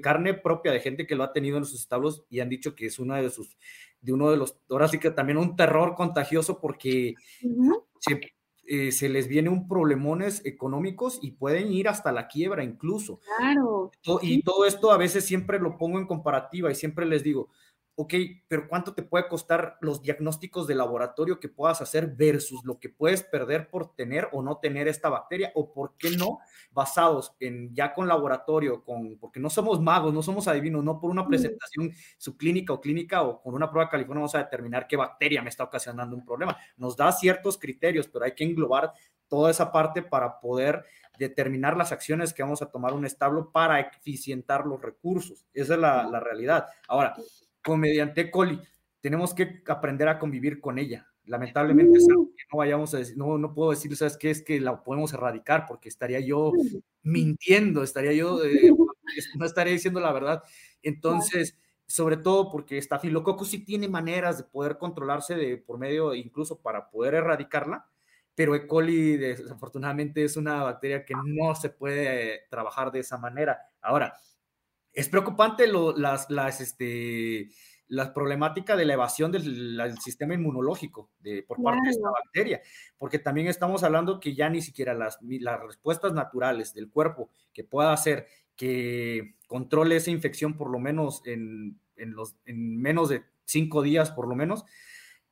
[0.00, 2.86] carne propia de gente que lo ha tenido en sus establos y han dicho que
[2.86, 3.58] es una de sus,
[4.00, 7.14] de uno de los, ahora sí que también un terror contagioso porque
[8.66, 13.20] eh, se, les viene un problemones económicos y pueden ir hasta la quiebra incluso.
[13.36, 13.90] Claro.
[14.22, 17.50] Y todo esto a veces siempre lo pongo en comparativa y siempre les digo,
[17.98, 18.14] ok,
[18.46, 22.90] pero ¿cuánto te puede costar los diagnósticos de laboratorio que puedas hacer versus lo que
[22.90, 25.50] puedes perder por tener o no tener esta bacteria?
[25.54, 26.38] ¿O por qué no
[26.70, 31.10] basados en ya con laboratorio, con, porque no somos magos, no somos adivinos, no por
[31.10, 35.40] una presentación subclínica o clínica o con una prueba California vamos a determinar qué bacteria
[35.40, 36.56] me está ocasionando un problema.
[36.76, 38.92] Nos da ciertos criterios, pero hay que englobar
[39.26, 40.84] toda esa parte para poder
[41.18, 45.46] determinar las acciones que vamos a tomar un establo para eficientar los recursos.
[45.54, 46.66] Esa es la, la realidad.
[46.86, 47.16] Ahora,
[47.74, 48.60] mediante coli,
[49.00, 51.08] tenemos que aprender a convivir con ella.
[51.24, 54.30] Lamentablemente es algo que no vayamos a decir, no, no puedo decir, ¿sabes qué?
[54.30, 56.52] Es que la podemos erradicar porque estaría yo
[57.02, 58.70] mintiendo, estaría yo, eh,
[59.36, 60.42] no estaría diciendo la verdad.
[60.82, 66.60] Entonces, sobre todo porque Staphylococcus sí tiene maneras de poder controlarse de, por medio, incluso
[66.60, 67.88] para poder erradicarla,
[68.34, 68.66] pero E.
[68.66, 73.58] coli desafortunadamente es una bacteria que no se puede trabajar de esa manera.
[73.80, 74.14] Ahora,
[74.96, 77.50] es preocupante lo, las, las, este,
[77.86, 82.62] la problemática de la evasión del, sistema inmunológico de, por parte de esta bacteria,
[82.96, 87.62] porque también estamos hablando que ya ni siquiera las, las respuestas naturales del cuerpo que
[87.62, 93.22] pueda hacer que controle esa infección por lo menos en, en, los, en menos de
[93.44, 94.64] cinco días, por lo menos,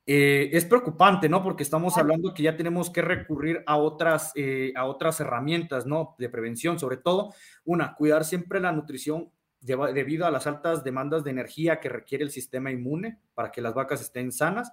[0.06, 1.42] eh, es preocupante, ¿no?
[1.42, 6.14] Porque estamos hablando que ya tenemos que recurrir a otras, eh, a otras herramientas, ¿no?
[6.18, 7.32] De prevención, sobre todo,
[7.64, 9.30] una, cuidar siempre la nutrición
[9.64, 13.74] debido a las altas demandas de energía que requiere el sistema inmune para que las
[13.74, 14.72] vacas estén sanas.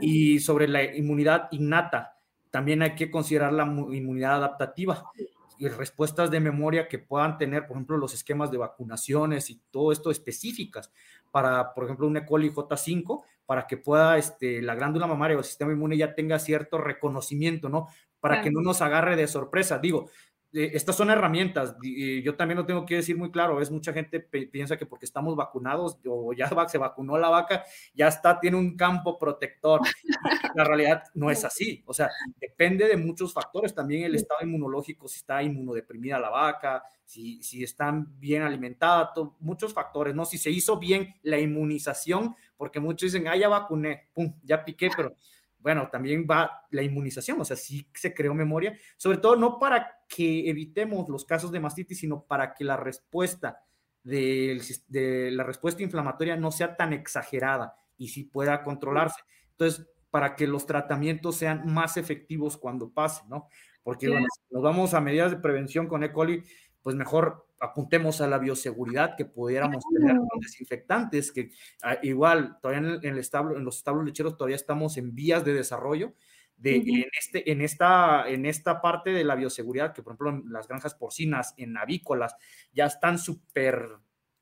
[0.00, 2.18] Y sobre la inmunidad innata,
[2.50, 5.10] también hay que considerar la inmunidad adaptativa
[5.58, 9.90] y respuestas de memoria que puedan tener, por ejemplo, los esquemas de vacunaciones y todo
[9.90, 10.92] esto específicas
[11.32, 12.24] para, por ejemplo, un E.
[12.24, 16.38] coli J5, para que pueda este, la glándula mamaria o el sistema inmune ya tenga
[16.38, 17.88] cierto reconocimiento, ¿no?
[18.20, 19.78] Para que no nos agarre de sorpresa.
[19.78, 20.10] Digo,
[20.52, 23.92] eh, estas son herramientas, y yo también lo tengo que decir muy claro, es mucha
[23.92, 28.56] gente piensa que porque estamos vacunados o ya se vacunó la vaca, ya está, tiene
[28.56, 29.82] un campo protector.
[30.54, 35.06] la realidad no es así, o sea, depende de muchos factores, también el estado inmunológico,
[35.06, 40.24] si está inmunodeprimida la vaca, si, si están bien alimentadas, muchos factores, ¿no?
[40.24, 44.90] Si se hizo bien la inmunización, porque muchos dicen, ah, ya vacuné, pum, ya piqué,
[44.96, 45.14] pero
[45.60, 50.04] bueno, también va la inmunización, o sea, sí se creó memoria, sobre todo no para
[50.08, 53.64] que evitemos los casos de mastitis, sino para que la respuesta
[54.04, 59.20] de, la respuesta inflamatoria no sea tan exagerada y sí pueda controlarse.
[59.50, 63.48] Entonces, para que los tratamientos sean más efectivos cuando pase, ¿no?
[63.82, 66.12] Porque bueno, nos vamos a medidas de prevención con E.
[66.12, 66.42] coli,
[66.82, 71.50] pues mejor apuntemos a la bioseguridad que pudiéramos tener con desinfectantes, que
[71.82, 75.54] ah, igual todavía en, el establo, en los establos lecheros todavía estamos en vías de
[75.54, 76.14] desarrollo.
[76.56, 80.52] De, en, este, en, esta, en esta parte de la bioseguridad, que por ejemplo en
[80.52, 82.34] las granjas porcinas, en avícolas,
[82.72, 83.90] ya están súper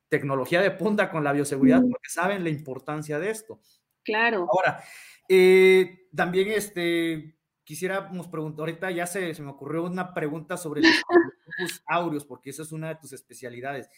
[0.08, 3.60] tecnología de punta con la bioseguridad porque saben la importancia de esto.
[4.02, 4.46] Claro.
[4.50, 4.82] Ahora,
[5.28, 10.80] eh, también este, quisiéramos preguntar, ahorita ya se, se, me ocurrió una pregunta sobre
[11.58, 13.88] los aureus, porque esa es una de tus especialidades.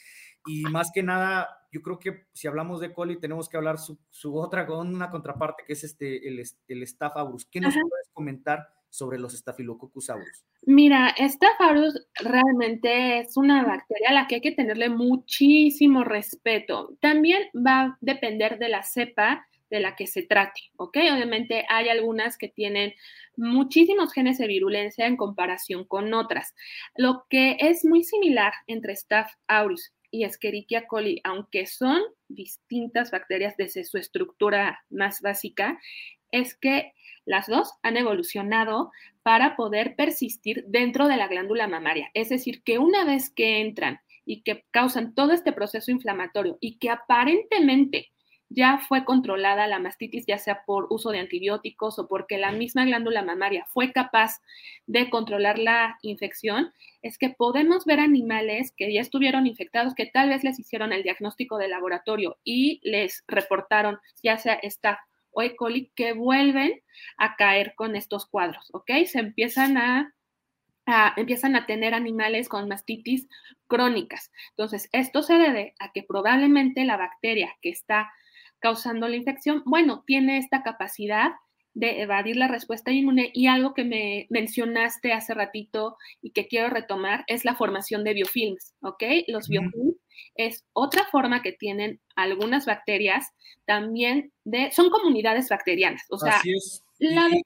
[0.47, 3.99] Y más que nada, yo creo que si hablamos de coli, tenemos que hablar su,
[4.11, 7.47] su otra, una contraparte, que es este, el, el Staph aureus.
[7.47, 10.44] ¿Qué nos puedes comentar sobre los Staphylococcus aureus?
[10.62, 16.97] Mira, Staph aureus realmente es una bacteria a la que hay que tenerle muchísimo respeto.
[17.01, 20.96] También va a depender de la cepa de la que se trate, ¿ok?
[21.12, 22.94] Obviamente hay algunas que tienen
[23.37, 26.54] muchísimos genes de virulencia en comparación con otras.
[26.96, 33.57] Lo que es muy similar entre Staph aureus y Escherichia coli, aunque son distintas bacterias
[33.57, 35.78] desde su estructura más básica,
[36.31, 36.92] es que
[37.24, 38.90] las dos han evolucionado
[39.22, 42.11] para poder persistir dentro de la glándula mamaria.
[42.14, 46.78] Es decir, que una vez que entran y que causan todo este proceso inflamatorio y
[46.78, 48.12] que aparentemente
[48.50, 52.84] ya fue controlada la mastitis, ya sea por uso de antibióticos o porque la misma
[52.84, 54.40] glándula mamaria fue capaz
[54.87, 60.30] de controlar la infección, es que podemos ver animales que ya estuvieron infectados, que tal
[60.30, 65.54] vez les hicieron el diagnóstico de laboratorio y les reportaron ya sea esta o E.
[65.54, 66.80] coli, que vuelven
[67.18, 68.90] a caer con estos cuadros, ¿ok?
[69.06, 70.14] Se empiezan a
[71.16, 73.28] empiezan a tener animales con mastitis
[73.66, 74.32] crónicas.
[74.50, 78.11] Entonces, esto se debe a que probablemente la bacteria que está
[78.61, 81.33] causando la infección, bueno, tiene esta capacidad
[81.75, 86.71] de evadir la respuesta inmune y algo que me mencionaste hace ratito y que quiero
[86.71, 89.03] retomar es la formación de biofilms, ¿ok?
[89.29, 89.94] Los biofilms
[90.35, 93.29] es otra forma que tienen algunas bacterias
[93.64, 96.03] también de, son comunidades bacterianas.
[96.11, 96.83] O sea, Así es.
[96.99, 97.44] la de-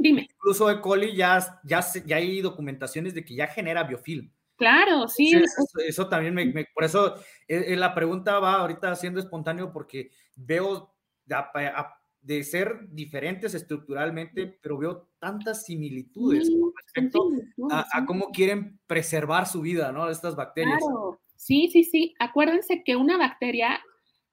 [0.00, 0.28] dime.
[0.34, 0.80] Incluso E.
[0.80, 4.32] coli ya, ya, ya hay documentaciones de que ya genera biofilm.
[4.56, 5.30] Claro, sí.
[5.30, 7.16] Sí, eso, eso también me, me- por eso
[7.48, 12.88] eh, eh, la pregunta va ahorita siendo espontáneo porque veo de, a- a- de ser
[12.90, 19.60] diferentes estructuralmente, pero veo tantas similitudes Sí, con respecto similitudes, a, cómo quieren preservar su
[19.60, 20.08] vida, ¿no?
[20.08, 20.78] Estas bacterias.
[20.80, 22.14] Claro, sí, sí, sí.
[22.20, 23.80] Acuérdense que una bacteria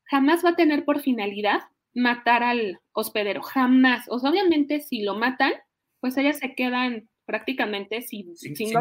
[0.03, 1.61] jamás va a tener por finalidad
[1.95, 4.05] matar al hospedero, jamás.
[4.09, 5.53] O sea, obviamente si lo matan,
[5.99, 8.77] pues ellas se quedan prácticamente sin, Sin- sin sin.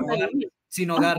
[0.68, 1.16] Sin hogar.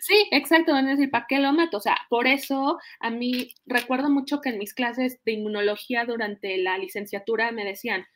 [0.00, 1.78] Sí, exacto, van a decir, ¿para qué lo mato?
[1.78, 6.56] O sea, por eso a mí recuerdo mucho que en mis clases de inmunología durante
[6.58, 8.06] la licenciatura me decían,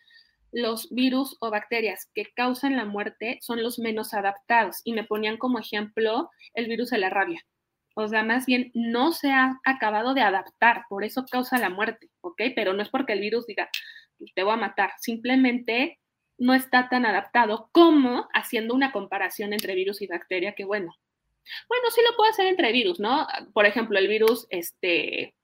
[0.53, 5.37] los virus o bacterias que causan la muerte son los menos adaptados y me ponían
[5.37, 7.43] como ejemplo el virus de la rabia.
[7.95, 12.09] O sea, más bien no se ha acabado de adaptar, por eso causa la muerte,
[12.21, 12.41] ¿ok?
[12.55, 13.69] Pero no es porque el virus diga,
[14.35, 15.99] te voy a matar, simplemente
[16.39, 20.95] no está tan adaptado como haciendo una comparación entre virus y bacteria, que bueno,
[21.69, 23.27] bueno, sí lo puedo hacer entre virus, ¿no?
[23.53, 25.35] Por ejemplo, el virus este,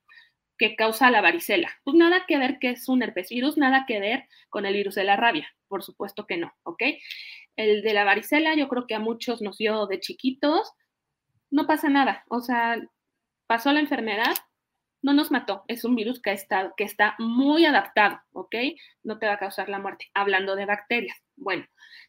[0.59, 1.71] que causa la varicela.
[1.85, 5.05] Pues nada que ver que es un herpesvirus, nada que ver con el virus de
[5.05, 5.49] la rabia.
[5.69, 6.83] Por supuesto que no, ¿ok?
[7.57, 10.73] El de la varicela yo creo que a muchos nos dio de chiquitos.
[11.51, 12.25] No pasa nada.
[12.29, 12.81] O sea,
[13.47, 14.35] pasó la enfermedad,
[15.05, 15.65] no nos mató.
[15.69, 18.57] Es un virus que está, que está muy adaptado, ¿ok?
[19.03, 20.11] No te va a causar la muerte.
[20.15, 21.19] Hablando de bacterias.
[21.37, 21.67] Bueno,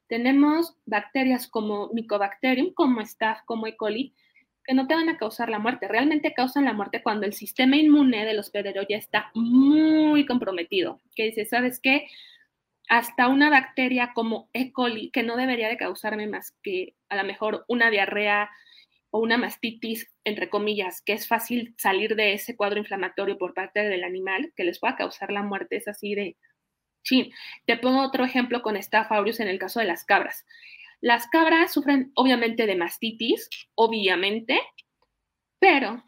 [0.08, 3.76] tenemos bacterias como Mycobacterium, como Staph, como E.
[3.76, 4.16] coli,
[4.64, 5.90] que no te van a causar la muerte.
[5.90, 11.02] Realmente causan la muerte cuando el sistema inmune del hospedero ya está muy comprometido.
[11.18, 12.08] Que dice, ¿sabes qué?
[12.88, 14.72] Hasta una bacteria como E.
[14.72, 18.50] coli, que no debería de causarme más que a lo mejor una diarrea
[19.16, 23.80] o una mastitis, entre comillas, que es fácil salir de ese cuadro inflamatorio por parte
[23.80, 26.36] del animal, que les pueda causar la muerte, es así de
[27.02, 27.32] chin.
[27.66, 30.46] Te pongo otro ejemplo con Staph aureus en el caso de las cabras.
[31.00, 34.60] Las cabras sufren obviamente de mastitis, obviamente,
[35.60, 36.04] pero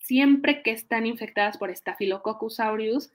[0.00, 3.12] siempre que están infectadas por Staphylococcus aureus,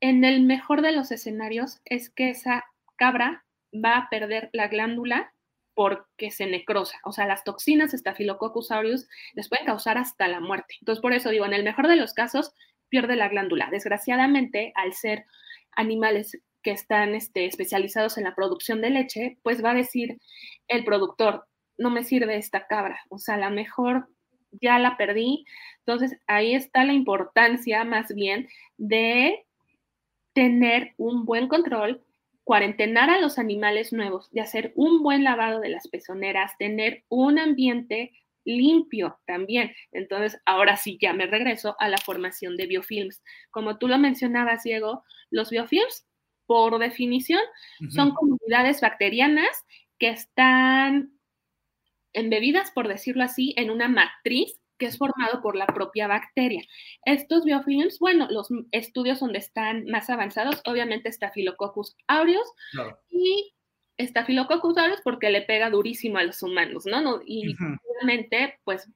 [0.00, 2.64] en el mejor de los escenarios es que esa
[2.96, 5.32] cabra va a perder la glándula
[5.76, 6.98] porque se necrosa.
[7.04, 10.74] O sea, las toxinas Staphylococcus aureus les pueden causar hasta la muerte.
[10.80, 12.54] Entonces, por eso digo, en el mejor de los casos,
[12.88, 13.68] pierde la glándula.
[13.70, 15.26] Desgraciadamente, al ser
[15.72, 20.18] animales que están este, especializados en la producción de leche, pues va a decir
[20.66, 24.08] el productor, no me sirve esta cabra, o sea, la mejor
[24.52, 25.44] ya la perdí.
[25.80, 29.44] Entonces, ahí está la importancia más bien de
[30.32, 32.02] tener un buen control,
[32.46, 37.40] cuarentenar a los animales nuevos, de hacer un buen lavado de las pezoneras, tener un
[37.40, 38.12] ambiente
[38.44, 39.72] limpio también.
[39.90, 43.20] Entonces, ahora sí, ya me regreso a la formación de biofilms.
[43.50, 46.06] Como tú lo mencionabas, Diego, los biofilms,
[46.46, 47.40] por definición,
[47.80, 47.90] uh -huh.
[47.90, 49.64] son comunidades bacterianas
[49.98, 51.18] que están
[52.12, 56.62] embebidas, por decirlo así, en una matriz que es formado por la propia bacteria.
[57.04, 62.98] Estos biofilms, bueno, los estudios donde están más avanzados, obviamente Staphylococcus aureus claro.
[63.10, 63.54] y
[63.98, 67.00] Staphylococcus aureus porque le pega durísimo a los humanos, ¿no?
[67.00, 67.78] no y uh -huh.
[67.96, 68.88] obviamente, pues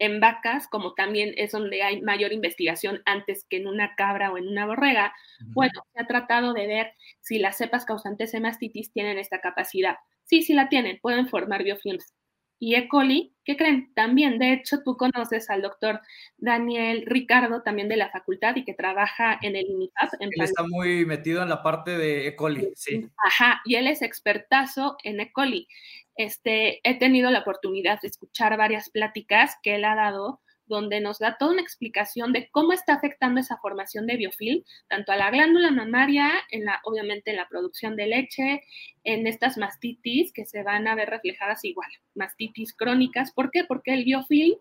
[0.00, 4.38] en vacas, como también es donde hay mayor investigación antes que en una cabra o
[4.38, 5.54] en una borrega, uh -huh.
[5.54, 9.96] bueno, se ha tratado de ver si las cepas causantes de mastitis tienen esta capacidad.
[10.24, 12.14] Sí, sí la tienen, pueden formar biofilms.
[12.58, 12.88] Y E.
[12.88, 13.92] coli, ¿qué creen?
[13.94, 16.00] También, de hecho, tú conoces al doctor
[16.36, 20.14] Daniel Ricardo, también de la facultad y que trabaja en el INIFAP.
[20.20, 22.36] En él está muy metido en la parte de E.
[22.36, 23.06] coli, sí.
[23.24, 25.32] Ajá, y él es expertazo en E.
[25.32, 25.68] coli.
[26.16, 31.18] Este, he tenido la oportunidad de escuchar varias pláticas que él ha dado donde nos
[31.18, 35.30] da toda una explicación de cómo está afectando esa formación de biofilm, tanto a la
[35.30, 38.62] glándula mamaria, en la, obviamente en la producción de leche,
[39.04, 43.32] en estas mastitis que se van a ver reflejadas igual, mastitis crónicas.
[43.32, 43.64] ¿Por qué?
[43.64, 44.56] Porque el biofilm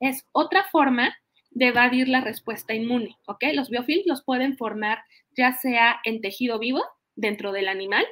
[0.00, 1.16] es otra forma
[1.50, 3.44] de evadir la respuesta inmune, ¿ok?
[3.54, 4.98] Los biofilms los pueden formar
[5.36, 6.82] ya sea en tejido vivo
[7.14, 8.04] dentro del animal,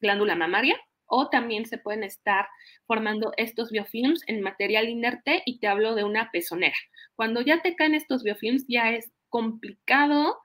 [0.00, 0.76] glándula mamaria,
[1.10, 2.46] o también se pueden estar
[2.86, 6.76] formando estos biofilms en material inerte y te hablo de una pezonera.
[7.16, 10.38] Cuando ya te caen estos biofilms ya es complicado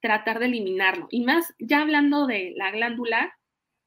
[0.00, 3.34] tratar de eliminarlo y más ya hablando de la glándula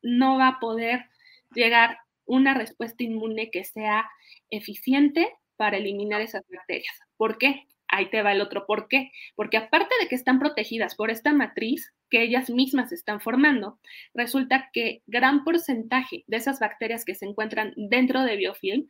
[0.01, 1.05] no va a poder
[1.53, 4.09] llegar una respuesta inmune que sea
[4.49, 6.99] eficiente para eliminar esas bacterias.
[7.17, 7.67] ¿Por qué?
[7.97, 9.11] Ahí te va el otro por qué.
[9.35, 13.79] Porque aparte de que están protegidas por esta matriz que ellas mismas están formando,
[14.13, 18.87] resulta que gran porcentaje de esas bacterias que se encuentran dentro de biofilm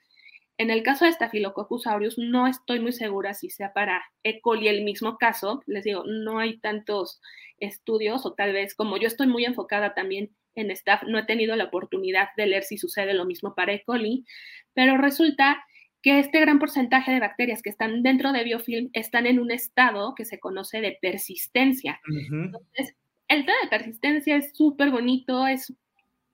[0.57, 4.41] En el caso de Staphylococcus aureus, no estoy muy segura si sea para E.
[4.41, 5.61] coli el mismo caso.
[5.67, 7.21] Les digo, no hay tantos
[7.59, 11.55] estudios o tal vez como yo estoy muy enfocada también en staff, no he tenido
[11.55, 13.83] la oportunidad de leer si sucede lo mismo para E.
[13.83, 14.25] coli,
[14.73, 15.63] pero resulta
[16.07, 20.15] que este gran porcentaje de bacterias que están dentro de biofilm están en un estado
[20.15, 21.99] que se conoce de persistencia.
[22.31, 22.95] Entonces,
[23.27, 25.73] el tema de persistencia es súper bonito, es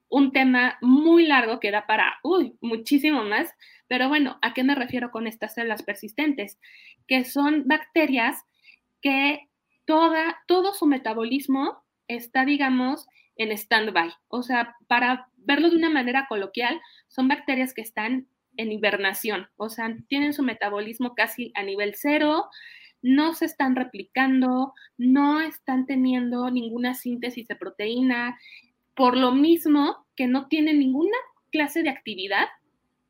[0.10, 3.50] un tema muy largo que da para, uy, muchísimo más,
[3.88, 6.60] pero bueno, ¿a qué me refiero con estas células persistentes?
[7.08, 8.44] Que son bacterias
[9.02, 9.50] que
[9.86, 13.08] toda, todo su metabolismo está, digamos,
[13.38, 14.14] en stand-by.
[14.28, 18.28] O sea, para verlo de una manera coloquial, son bacterias que están
[18.58, 22.50] en hibernación, o sea, tienen su metabolismo casi a nivel cero,
[23.02, 28.40] no se están replicando, no están teniendo ninguna síntesis de proteína,
[28.96, 31.18] por lo mismo que no tienen ninguna
[31.52, 32.48] clase de actividad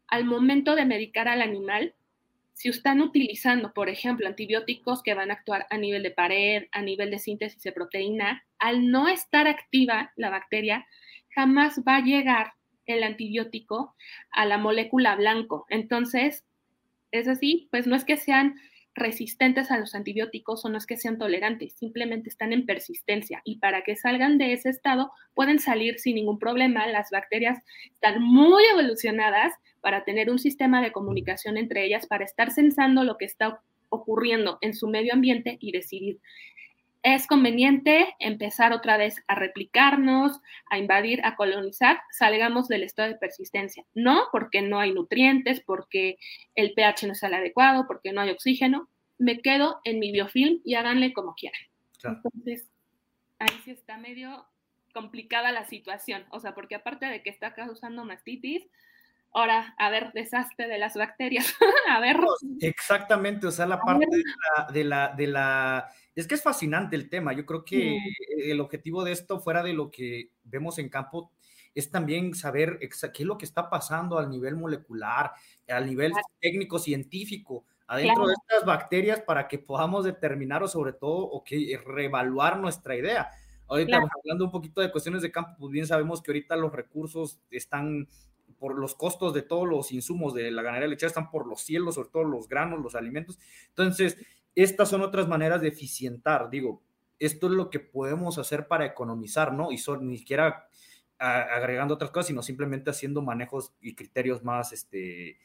[0.08, 1.94] al momento de medicar al animal.
[2.54, 6.82] Si están utilizando, por ejemplo, antibióticos que van a actuar a nivel de pared, a
[6.82, 10.86] nivel de síntesis de proteína, al no estar activa la bacteria,
[11.36, 12.54] jamás va a llegar
[12.86, 13.96] el antibiótico
[14.32, 15.66] a la molécula blanco.
[15.70, 16.44] Entonces,
[17.12, 18.56] es así, pues no es que sean
[18.96, 23.58] resistentes a los antibióticos o no es que sean tolerantes, simplemente están en persistencia y
[23.58, 26.86] para que salgan de ese estado pueden salir sin ningún problema.
[26.88, 27.60] Las bacterias
[27.92, 33.18] están muy evolucionadas para tener un sistema de comunicación entre ellas, para estar sensando lo
[33.18, 36.20] que está ocurriendo en su medio ambiente y decidir
[37.04, 40.39] es conveniente empezar otra vez a replicarnos,
[40.70, 43.86] a invadir, a colonizar, salgamos del estado de persistencia.
[43.93, 46.18] No porque no hay nutrientes, porque
[46.56, 48.89] el pH no es el adecuado, porque no hay oxígeno.
[49.18, 51.62] Me quedo en mi biofilm y háganle como quieran.
[52.01, 52.70] Entonces,
[53.38, 54.45] ahí sí está medio
[54.93, 56.24] complicada la situación.
[56.30, 58.66] O sea, porque aparte de que está causando mastitis,
[59.34, 61.54] ahora, a ver, desastre de las bacterias.
[61.90, 62.18] a ver.
[62.62, 64.06] Exactamente, o sea, la parte
[64.72, 67.34] de la, de la, Es que es fascinante el tema.
[67.34, 67.98] Yo creo que
[68.38, 71.32] el objetivo de esto, fuera de lo que vemos en campo,
[71.76, 72.88] es también saber qué
[73.24, 75.32] es lo que está pasando al nivel molecular,
[75.68, 81.18] al nivel técnico, científico, adentro de estas bacterias para que podamos determinar o sobre todo,
[81.18, 83.30] o que reevaluar nuestra idea.
[83.68, 87.40] Ahorita hablando un poquito de cuestiones de campo, pues bien sabemos que ahorita los recursos
[87.50, 88.08] están
[88.64, 91.95] por los costos de todos los insumos de la ganadería lechera están por los cielos,
[91.95, 93.38] sobre todo los granos, los alimentos.
[93.68, 94.18] Entonces,
[94.55, 96.49] estas son otras maneras de eficientar.
[96.49, 96.82] Digo,
[97.20, 99.70] esto es lo que podemos hacer para economizar, ¿no?
[99.70, 100.70] Y son, ni siquiera
[101.18, 105.39] agregando otras cosas, sino simplemente haciendo manejos y criterios más, este,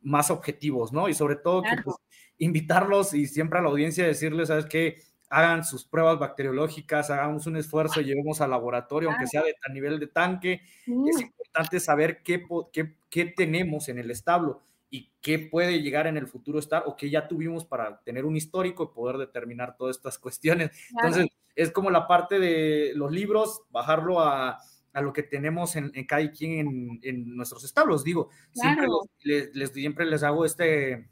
[0.00, 1.08] más objetivos, ¿no?
[1.08, 1.96] Y sobre todo pues,
[2.38, 5.02] invitarlos y siempre a la audiencia decirles, ¿sabes qué?
[5.30, 10.00] Hagan sus pruebas bacteriológicas, hagamos un esfuerzo, llevemos al laboratorio, aunque sea de, a nivel
[10.00, 10.60] de tanque.
[11.08, 16.16] Es importante saber qué, qué, qué, tenemos en el establo y qué puede llegar en
[16.16, 19.96] el futuro estar o qué ya tuvimos para tener un histórico y poder determinar todas
[19.96, 20.70] estas cuestiones.
[20.90, 24.58] Entonces, es como la parte de los libros, bajarlo a,
[24.92, 28.02] a lo que tenemos en, en cada quien en, en, nuestros establos.
[28.02, 28.86] Digo, siempre,
[29.22, 31.08] les, siempre les hago este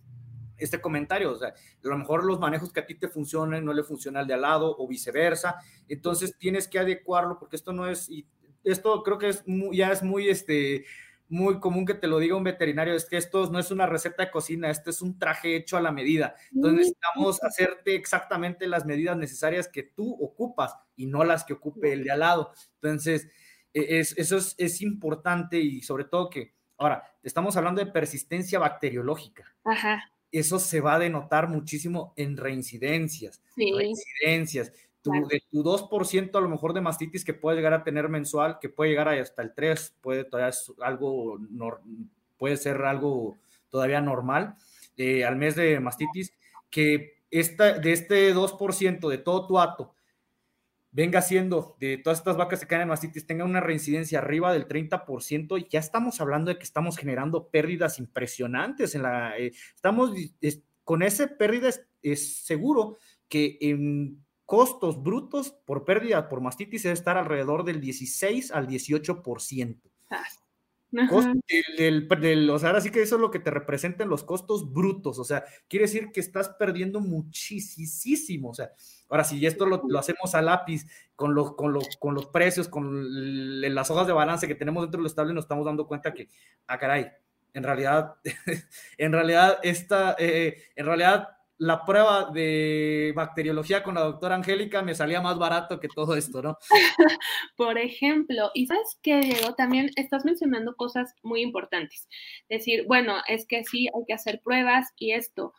[0.59, 1.32] este comentario.
[1.32, 4.20] O sea, a lo mejor los manejos que a ti te funcionan no le funciona
[4.20, 5.56] al de al lado o viceversa.
[5.88, 8.26] Entonces tienes que adecuarlo porque esto no es, y
[8.64, 10.84] esto creo que es ya es muy, este,
[11.28, 14.24] muy común que te lo diga un veterinario, es que esto no es una receta
[14.24, 16.34] de cocina, esto es un traje hecho a la medida.
[16.52, 21.92] Entonces necesitamos hacerte exactamente las medidas necesarias que tú ocupas y no las que ocupe
[21.92, 22.52] el de al lado.
[22.80, 23.28] Entonces,
[23.74, 28.59] e, es, eso es, es importante y sobre todo que, ahora, estamos hablando de persistencia
[28.59, 29.44] bacteriológica.
[29.64, 33.41] Ajá eso se va a denotar muchísimo en reincidencias.
[33.57, 34.72] Reincidencias.
[35.03, 38.68] De tu 2% a lo mejor de mastitis que puede llegar a tener mensual, que
[38.68, 41.39] puede llegar hasta el 3, puede todavía algo,
[42.37, 43.37] puede ser algo
[43.70, 44.57] todavía normal
[44.99, 46.35] eh, al mes de mastitis,
[46.68, 49.95] que esta, de este 2% de todo tu ato
[50.99, 54.66] venga siendo de todas estas vacas que caen en mastitis, tenga una reincidencia arriba del
[54.66, 60.11] 30%, y ya estamos hablando de que estamos generando pérdidas impresionantes en la, eh, estamos
[60.82, 61.70] con ese pérdida
[62.03, 68.51] es, seguro que en costos brutos por pérdida por mastitis debe estar alrededor del 16
[68.51, 69.80] al 18%.
[70.11, 70.24] Ah,
[70.90, 75.20] del, o sea, ahora sí que eso es lo que te representan los costos brutos,
[75.20, 78.72] o sea, quiere decir que estás perdiendo muchísimo, o sea,
[79.09, 80.86] ahora si esto lo, hacemos a lápiz
[81.16, 85.06] con, los con, con los precios, con las hojas de balance que tenemos dentro del
[85.06, 86.28] estable, nos estamos dando cuenta que,
[86.66, 87.11] ah, caray,
[87.54, 88.16] en realidad,
[88.98, 91.28] en realidad, esta, eh, en realidad
[91.59, 96.40] la prueba de bacteriología con la doctora Angélica me salía más barato que todo esto,
[96.40, 96.56] ¿no?
[97.56, 102.09] Por ejemplo, y sabes qué, Diego, también estás mencionando cosas muy importantes.
[102.48, 105.52] Decir, bueno, es que sí, hay que hacer pruebas y esto.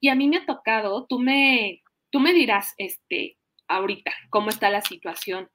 [0.00, 1.83] Y a mí me ha tocado, tú me,
[2.14, 5.50] tú me dirás, este, ahorita, cómo está la situación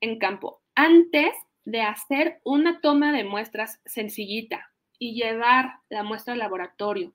[0.00, 0.60] en campo.
[0.74, 1.30] Antes
[1.64, 7.14] de hacer una toma de muestras sencillita y llevar la muestra al laboratorio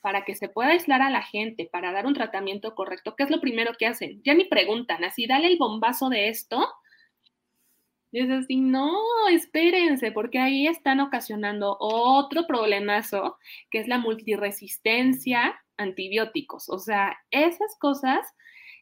[0.00, 3.30] para que se pueda aislar a la gente, para dar un tratamiento correcto, ¿qué es
[3.30, 4.22] lo primero que hacen?
[4.22, 6.72] Ya ni preguntan, así, dale el bombazo de esto.
[8.12, 8.96] Y es así, no,
[9.28, 13.38] espérense, porque ahí están ocasionando otro problemazo,
[13.72, 16.68] que es la multiresistencia antibióticos.
[16.68, 18.26] O sea, esas cosas,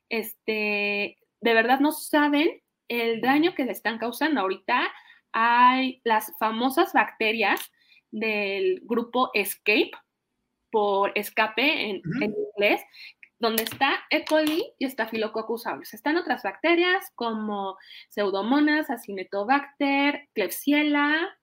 [0.09, 4.41] este, de verdad no saben el daño que le están causando.
[4.41, 4.93] Ahorita
[5.33, 7.61] hay las famosas bacterias
[8.11, 9.91] del grupo Escape,
[10.75, 12.83] por escape en, inglés,
[13.39, 14.25] donde está E.
[14.25, 15.95] coli y Staphylococcus aureus.
[15.95, 17.77] Están otras bacterias como
[18.09, 21.39] Pseudomonas, Acinetobacter, Klebsiella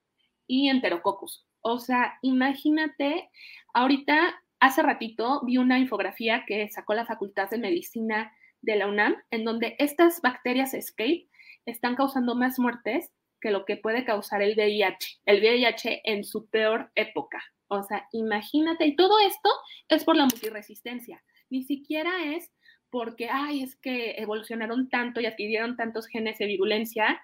[0.48, 1.46] y Enterococcus.
[1.62, 3.30] O sea, imagínate,
[3.74, 8.32] ahorita, hace ratito vi una infografía que sacó la Facultad de Medicina
[8.62, 11.28] de la UNAM, en donde estas bacterias escape
[11.66, 16.48] están causando más muertes que lo que puede causar el VIH, el VIH en su
[16.48, 17.44] peor época.
[17.68, 19.50] O sea, imagínate, y todo esto
[19.90, 22.52] es por la multiresistencia, ni siquiera es
[22.92, 27.24] porque, ay, es que evolucionaron tanto y adquirieron tantos genes de virulencia.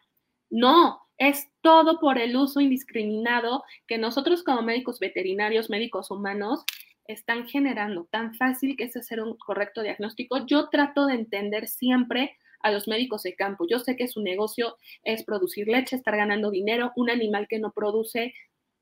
[0.49, 6.63] No, es todo por el uso indiscriminado que nosotros como médicos veterinarios, médicos humanos,
[7.07, 8.07] están generando.
[8.11, 10.45] Tan fácil que es hacer un correcto diagnóstico.
[10.45, 13.65] Yo trato de entender siempre a los médicos de campo.
[13.69, 16.91] Yo sé que su negocio es producir leche, estar ganando dinero.
[16.95, 18.33] Un animal que no produce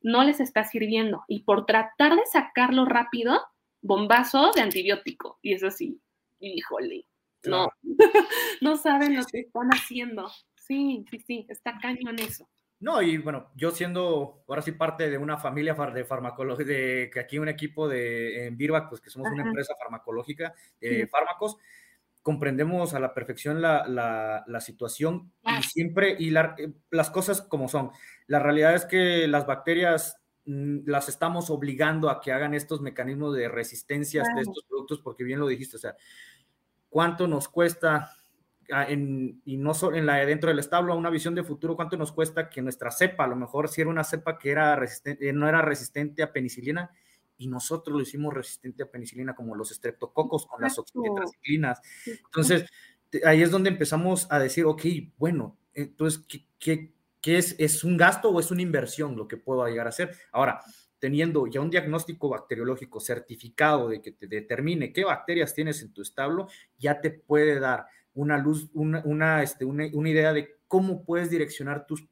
[0.02, 1.24] no les está sirviendo.
[1.28, 3.42] Y por tratar de sacarlo rápido,
[3.82, 5.40] bombazo de antibiótico.
[5.42, 6.00] Y eso sí,
[6.40, 7.06] híjole,
[7.44, 7.70] no,
[8.62, 10.30] no saben lo que están haciendo.
[10.56, 12.50] Sí, sí, sí, está cañón eso.
[12.86, 17.20] No, y bueno, yo siendo ahora sí parte de una familia de farmacología, de que
[17.20, 18.58] aquí un equipo de en
[18.88, 21.58] pues que somos una empresa farmacológica de fármacos,
[22.22, 23.88] comprendemos a la perfección la,
[24.46, 27.90] la, situación y siempre, y eh, las cosas como son.
[28.28, 33.36] La realidad es que las bacterias mm, las estamos obligando a que hagan estos mecanismos
[33.36, 35.96] de resistencia de estos productos, porque bien lo dijiste, o sea,
[36.90, 38.25] ¿cuánto nos cuesta, ah,
[38.70, 42.12] en, y no solo en la dentro del establo, una visión de futuro, cuánto nos
[42.12, 45.48] cuesta que nuestra cepa, a lo mejor si era una cepa que era resistente, no
[45.48, 46.92] era resistente a penicilina,
[47.38, 51.82] y nosotros lo hicimos resistente a penicilina como los estreptococos con las oxitetraciclinas.
[52.06, 52.66] Entonces,
[53.26, 54.84] ahí es donde empezamos a decir, ok,
[55.18, 56.26] bueno, entonces,
[56.60, 57.56] ¿qué, qué, es?
[57.60, 60.16] ¿Es un gasto o es una inversión lo que puedo llegar a hacer?
[60.32, 60.62] Ahora,
[61.00, 66.02] teniendo ya un diagnóstico bacteriológico certificado de que te determine qué bacterias tienes en tu
[66.02, 66.48] establo,
[66.78, 71.30] ya te puede dar una luz, una, una, este, una, una idea de cómo puedes
[71.30, 72.08] direccionar tus,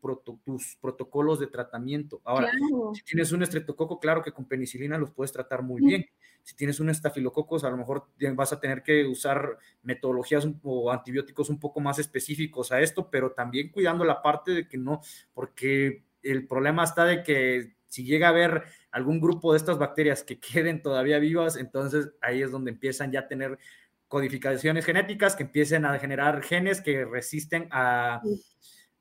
[0.45, 2.22] tus protocolos de tratamiento.
[2.24, 2.51] Ahora,
[2.93, 6.06] si tienes un estreptococo, claro que con penicilina los puedes tratar muy bien.
[6.43, 11.49] Si tienes un estafilococos, a lo mejor vas a tener que usar metodologías o antibióticos
[11.49, 15.01] un poco más específicos a esto, pero también cuidando la parte de que no,
[15.34, 20.24] porque el problema está de que si llega a haber algún grupo de estas bacterias
[20.24, 23.58] que queden todavía vivas, entonces ahí es donde empiezan ya a tener
[24.14, 28.22] codificaciones genéticas que empiecen a generar genes que resisten a,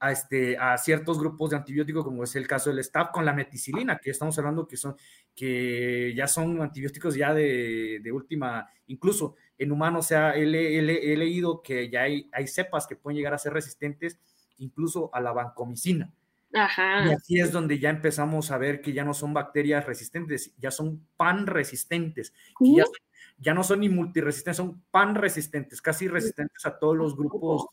[0.01, 3.35] a, este, a ciertos grupos de antibióticos, como es el caso del staph con la
[3.35, 4.97] meticilina, que estamos hablando que, son,
[5.35, 11.17] que ya son antibióticos ya de, de última, incluso en humanos, o sea, he, he,
[11.19, 14.19] leído que ya hay, hay cepas que pueden llegar a ser resistentes
[14.57, 16.11] incluso a la vancomicina.
[16.55, 17.05] Ajá.
[17.07, 20.71] Y así es donde ya empezamos a ver que ya no son bacterias resistentes, ya
[20.71, 22.95] son pan resistentes, ya son
[23.43, 27.67] ya no son ni multiresistentes, son pan resistentes, casi resistentes a todos los grupos.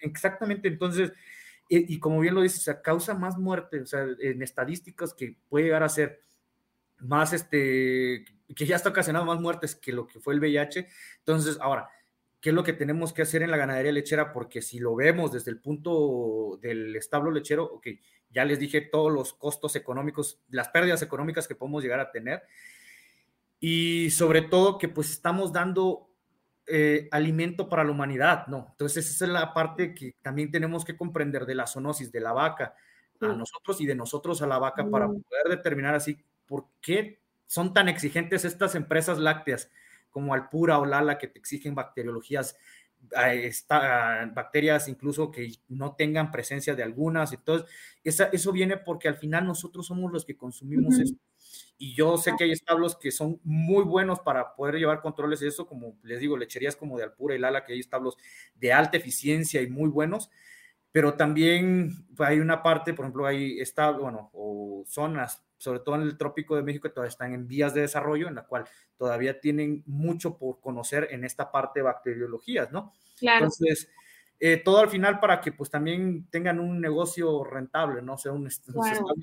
[0.00, 1.12] Exactamente, entonces,
[1.68, 5.36] y, como bien lo dices, o sea, causa más muerte, o sea, en estadísticas que
[5.48, 6.20] puede llegar a ser
[6.98, 8.24] más, este,
[8.56, 10.88] que ya está ocasionando más muertes que lo que fue el VIH.
[11.18, 11.90] Entonces, ahora,
[12.40, 14.32] ¿qué es lo que tenemos que hacer en la ganadería lechera?
[14.32, 17.88] Porque si lo vemos desde el punto del establo lechero, ok,
[18.30, 22.42] ya les dije todos los costos económicos, las pérdidas económicas que podemos llegar a tener
[23.60, 26.10] y sobre todo que pues estamos dando
[26.66, 28.68] eh, alimento para la humanidad, ¿no?
[28.70, 32.32] Entonces esa es la parte que también tenemos que comprender de la zoonosis de la
[32.32, 32.74] vaca
[33.20, 37.72] a nosotros y de nosotros a la vaca para poder determinar así por qué son
[37.72, 39.70] tan exigentes estas empresas lácteas
[40.10, 42.56] como Alpura o Lala que te exigen bacteriologías,
[44.34, 47.32] bacterias incluso que no tengan presencia de algunas.
[47.32, 47.68] Entonces,
[48.02, 51.18] esa, eso viene porque al final nosotros somos los que consumimos esto
[51.76, 55.48] Y yo sé que hay establos que son muy buenos para poder llevar controles de
[55.48, 58.16] eso, como les digo, lecherías como de Alpura y Lala, que hay establos
[58.54, 60.30] de alta eficiencia y muy buenos,
[60.92, 66.02] pero también hay una parte, por ejemplo, hay establos, bueno, o zonas, sobre todo en
[66.02, 68.64] el trópico de México, que todavía están en vías de desarrollo, en la cual
[68.96, 72.92] todavía tienen mucho por conocer en esta parte de bacteriologías, ¿no?
[73.18, 73.46] Claro.
[73.46, 73.90] Entonces,
[74.40, 78.14] eh, todo al final para que pues también tengan un negocio rentable, ¿no?
[78.14, 78.48] O sea, un,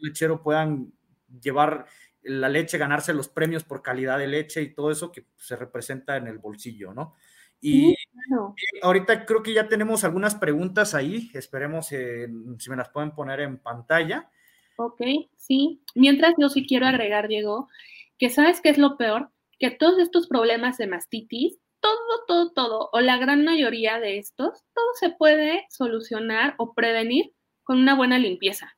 [0.01, 0.91] lechero puedan
[1.41, 1.85] llevar
[2.23, 6.17] la leche, ganarse los premios por calidad de leche y todo eso que se representa
[6.17, 7.15] en el bolsillo, ¿no?
[7.59, 7.95] Y,
[8.81, 13.59] ahorita creo que ya tenemos algunas preguntas ahí, esperemos si me las pueden poner en
[13.59, 14.29] pantalla.
[14.77, 15.01] Ok,
[15.37, 15.83] sí.
[15.93, 17.69] Mientras yo sí quiero agregar, Diego,
[18.17, 22.89] que sabes qué es lo peor, que todos estos problemas de mastitis todo, todo, todo,
[22.93, 28.19] o la gran mayoría de estos, todo se puede solucionar o prevenir con una buena
[28.19, 28.77] limpieza.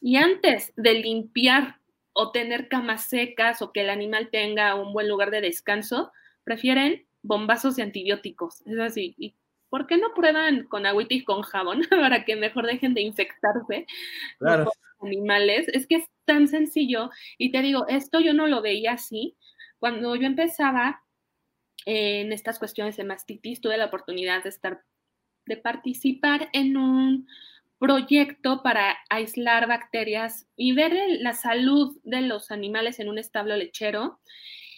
[0.00, 1.79] Y antes de limpiar
[2.20, 6.12] o tener camas secas o que el animal tenga un buen lugar de descanso,
[6.44, 8.60] prefieren bombazos de antibióticos.
[8.66, 9.14] Es así.
[9.16, 9.34] ¿Y
[9.70, 13.86] por qué no prueban con agüita y con jabón para que mejor dejen de infectarse
[14.38, 14.64] claro.
[14.64, 15.66] los animales?
[15.68, 17.08] Es que es tan sencillo.
[17.38, 19.38] Y te digo, esto yo no lo veía así.
[19.78, 21.02] Cuando yo empezaba,
[21.86, 24.82] en estas cuestiones de mastitis, tuve la oportunidad de estar,
[25.46, 27.26] de participar en un
[27.80, 34.20] proyecto para aislar bacterias y ver la salud de los animales en un establo lechero.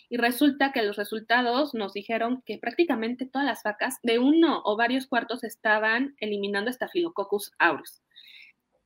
[0.09, 4.77] Y resulta que los resultados nos dijeron que prácticamente todas las vacas de uno o
[4.77, 8.03] varios cuartos estaban eliminando Staphylococcus aureus.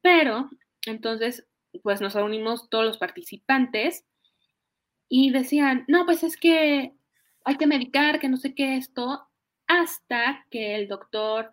[0.00, 0.48] Pero
[0.86, 1.46] entonces,
[1.82, 4.06] pues nos reunimos todos los participantes
[5.10, 6.94] y decían, no, pues es que
[7.44, 9.28] hay que medicar, que no sé qué esto,
[9.66, 11.52] hasta que el doctor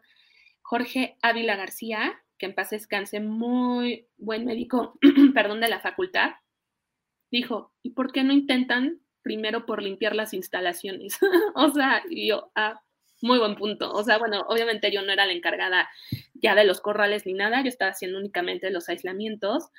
[0.61, 4.97] Jorge Ávila García, que en paz descanse, muy buen médico,
[5.33, 6.31] perdón, de la facultad,
[7.31, 11.17] dijo, ¿y por qué no intentan primero por limpiar las instalaciones?
[11.55, 12.81] o sea, yo, ah,
[13.21, 13.91] muy buen punto.
[13.93, 15.89] O sea, bueno, obviamente yo no era la encargada
[16.33, 19.69] ya de los corrales ni nada, yo estaba haciendo únicamente los aislamientos.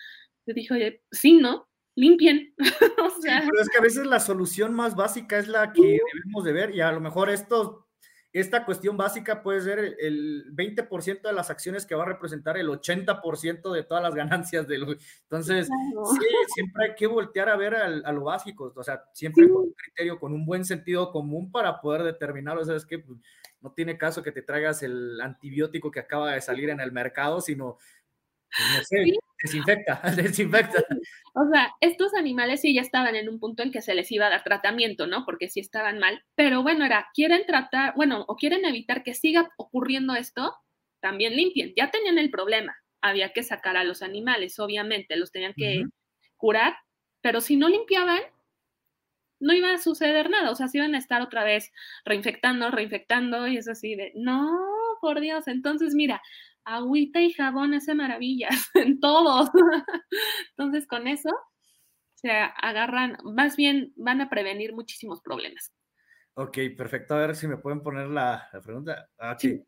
[0.46, 1.68] Yo dije, oye, sí, ¿no?
[1.96, 2.54] limpien.
[3.02, 6.44] o sea, pero es que a veces la solución más básica es la que debemos
[6.44, 7.83] de ver y a lo mejor esto,
[8.34, 12.68] esta cuestión básica puede ser el 20% de las acciones que va a representar el
[12.68, 18.12] 80% de todas las ganancias de Entonces, sí, siempre hay que voltear a ver a,
[18.12, 22.02] lo básico, o sea, siempre con un criterio, con un buen sentido común para poder
[22.02, 23.20] determinar, o sea, es que pues,
[23.60, 27.40] no tiene caso que te traigas el antibiótico que acaba de salir en el mercado,
[27.40, 27.78] sino
[28.76, 29.04] no sé,
[29.52, 30.82] desinfecta, desinfecta.
[31.34, 34.26] O sea, estos animales sí ya estaban en un punto en que se les iba
[34.26, 35.24] a dar tratamiento, ¿no?
[35.24, 39.50] Porque sí estaban mal, pero bueno, era, quieren tratar, bueno, o quieren evitar que siga
[39.56, 40.54] ocurriendo esto,
[41.00, 41.74] también limpien.
[41.76, 45.84] Ya tenían el problema, había que sacar a los animales, obviamente, los tenían que
[46.36, 46.76] curar,
[47.20, 48.20] pero si no limpiaban,
[49.40, 51.70] no iba a suceder nada, o sea, se iban a estar otra vez
[52.06, 54.58] reinfectando, reinfectando, y es así de, no,
[55.02, 56.22] por Dios, entonces mira,
[56.64, 59.50] agüita y jabón hace maravillas en todos.
[60.50, 61.30] Entonces, con eso
[62.14, 65.72] se agarran, más bien van a prevenir muchísimos problemas.
[66.34, 67.14] Ok, perfecto.
[67.14, 69.08] A ver si me pueden poner la, pregunta.
[69.18, 69.62] Ah, sí.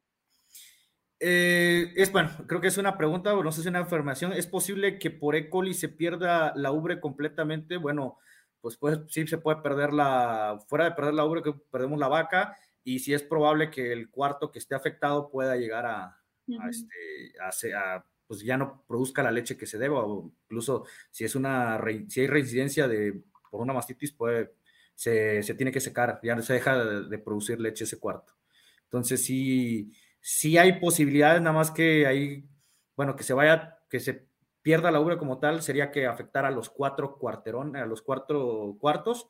[1.21, 4.33] Eh, es bueno, creo que es una pregunta, no sé si es una afirmación.
[4.33, 5.49] ¿Es posible que por E.
[5.49, 7.77] coli se pierda la ubre completamente?
[7.77, 8.19] Bueno,
[8.61, 12.09] pues, pues sí se puede perder la, fuera de perder la ubre, que perdemos la
[12.09, 17.75] vaca, y si es probable que el cuarto que esté afectado pueda llegar a, este,
[17.75, 21.81] a, pues ya no produzca la leche que se deba, o incluso si es una
[22.09, 24.53] si hay reincidencia de por una mastitis, puede,
[24.95, 28.35] se, se tiene que secar, ya no se deja de, producir leche ese cuarto.
[28.85, 32.49] Entonces sí, sí hay posibilidades, nada más que ahí,
[32.97, 34.27] bueno, que se vaya, que se
[34.63, 38.77] pierda la ubre como tal, sería que afectara a los cuatro cuarterón, a los cuatro
[38.81, 39.29] cuartos,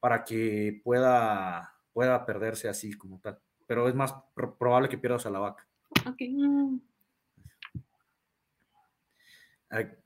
[0.00, 3.38] para que pueda, pueda perderse así como tal.
[3.66, 5.66] Pero es más probable que pierdas a la vaca.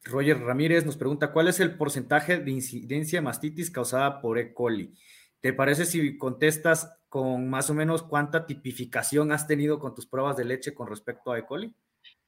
[0.05, 4.55] Roger Ramírez nos pregunta, ¿cuál es el porcentaje de incidencia de mastitis causada por E.
[4.55, 4.95] coli?
[5.41, 10.37] ¿Te parece si contestas con más o menos cuánta tipificación has tenido con tus pruebas
[10.37, 11.45] de leche con respecto a E.
[11.45, 11.75] coli?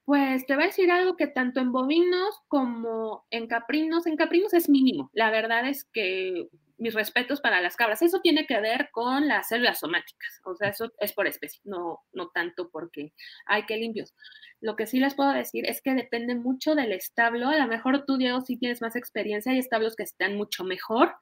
[0.05, 4.53] Pues te voy a decir algo que tanto en bovinos como en caprinos, en caprinos
[4.55, 5.11] es mínimo.
[5.13, 6.49] La verdad es que
[6.81, 8.03] mis respetos para las cabras.
[8.03, 12.01] Eso tiene que ver con las células somáticas, o sea, eso es por especie, no,
[12.13, 13.13] no tanto porque
[13.47, 14.15] hay que limpios.
[14.61, 17.49] Lo que sí les puedo decir es que depende mucho del establo.
[17.49, 21.15] A lo mejor tú, Diego, sí tienes más experiencia, hay establos que están mucho mejor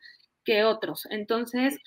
[0.44, 1.06] que otros.
[1.10, 1.78] Entonces,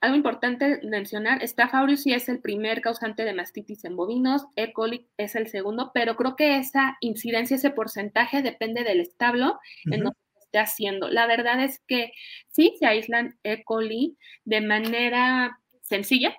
[0.00, 4.72] algo importante mencionar, Staph sí es el primer causante de mastitis en bovinos, E.
[4.74, 10.00] coli es el segundo, pero creo que esa incidencia, ese porcentaje depende del establo en
[10.02, 10.23] donde esté
[10.58, 11.08] haciendo.
[11.08, 12.12] La verdad es que
[12.48, 13.64] sí se aíslan E.
[13.64, 16.36] coli de manera sencilla,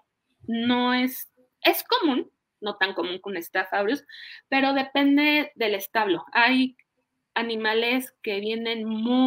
[0.48, 1.30] no es,
[1.62, 4.04] es común, no tan común con Staph aureus,
[4.50, 6.26] pero depende del establo.
[6.32, 6.76] Hay
[7.36, 8.86] animales que vienen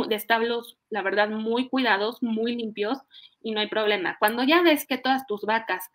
[0.09, 2.99] de establos, la verdad, muy cuidados, muy limpios
[3.43, 4.17] y no hay problema.
[4.19, 5.91] Cuando ya ves que todas tus vacas,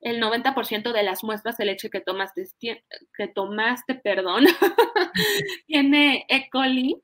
[0.00, 4.44] el 90% de las muestras de leche que tomaste, que tomaste perdón,
[5.66, 6.48] tiene E.
[6.50, 7.02] coli,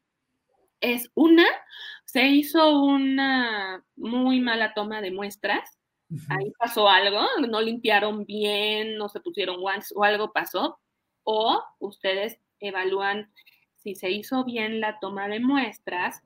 [0.82, 1.46] es una,
[2.04, 5.78] se hizo una muy mala toma de muestras,
[6.28, 10.78] ahí pasó algo, no limpiaron bien, no se pusieron guantes o algo pasó,
[11.24, 13.32] o ustedes evalúan
[13.76, 16.22] si se hizo bien la toma de muestras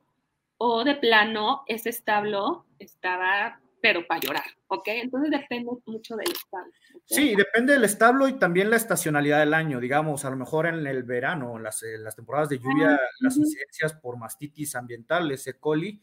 [0.57, 4.87] o de plano ese establo estaba pero para llorar, ¿ok?
[4.87, 6.71] Entonces depende mucho del establo.
[7.05, 10.85] Sí, depende del establo y también la estacionalidad del año, digamos, a lo mejor en
[10.87, 15.59] el verano, en las, las temporadas de lluvia, ah, las incidencias por mastitis ambiental, ese
[15.59, 16.01] coli,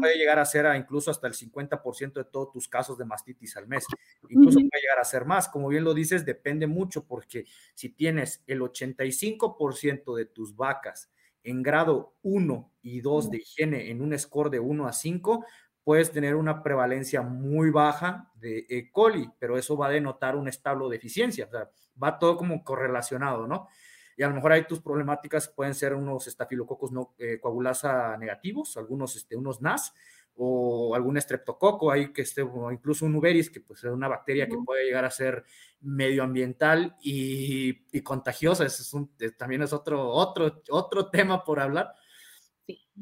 [0.00, 3.68] puede llegar a ser incluso hasta el 50% de todos tus casos de mastitis al
[3.68, 3.84] mes.
[4.28, 7.44] Incluso puede llegar a ser más, como bien lo dices, depende mucho porque
[7.74, 11.10] si tienes el 85% de tus vacas
[11.42, 15.44] en grado 1 y 2 de higiene en un score de 1 a 5,
[15.84, 18.90] puedes tener una prevalencia muy baja de E.
[18.90, 21.70] coli, pero eso va a denotar un establo de eficiencia, o sea,
[22.02, 23.68] va todo como correlacionado, ¿no?
[24.16, 28.76] Y a lo mejor ahí tus problemáticas pueden ser unos estafilococos no, eh, coagulasa negativos,
[28.76, 29.94] algunos, este, unos NAS,
[30.42, 34.48] o algún estreptococo ahí que esté, o incluso un uberis, que pues es una bacteria
[34.48, 35.44] que puede llegar a ser
[35.80, 41.94] medioambiental y, y contagiosa, es un, eh, también es otro, otro, otro tema por hablar,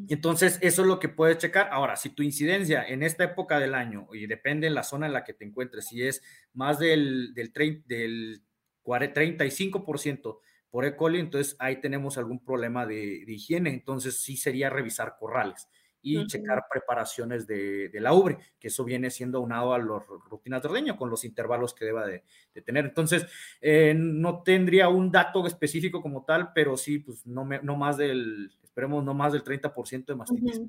[0.08, 1.68] entonces, eso es lo que puedes checar.
[1.72, 5.12] Ahora, si tu incidencia en esta época del año, y depende en la zona en
[5.12, 8.42] la que te encuentres, si es más del, del, del
[8.84, 10.38] 35%
[10.70, 10.96] por E.
[10.96, 13.70] coli, entonces ahí tenemos algún problema de, higiene.
[13.70, 15.68] Entonces, sí sería revisar corrales
[16.00, 20.68] y checar preparaciones de, la ubre, que eso viene siendo aunado a las rutinas de
[20.68, 22.22] ordeño con los intervalos que deba de,
[22.64, 22.84] tener.
[22.84, 23.26] Entonces,
[23.60, 28.52] eh, no tendría un dato específico como tal, pero sí, pues no, no más del,
[28.78, 30.60] esperemos no más del 30% de mastitis.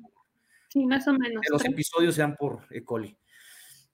[0.68, 1.42] Sí, más o menos.
[1.42, 2.82] Que los episodios sean por E.
[2.82, 3.16] coli.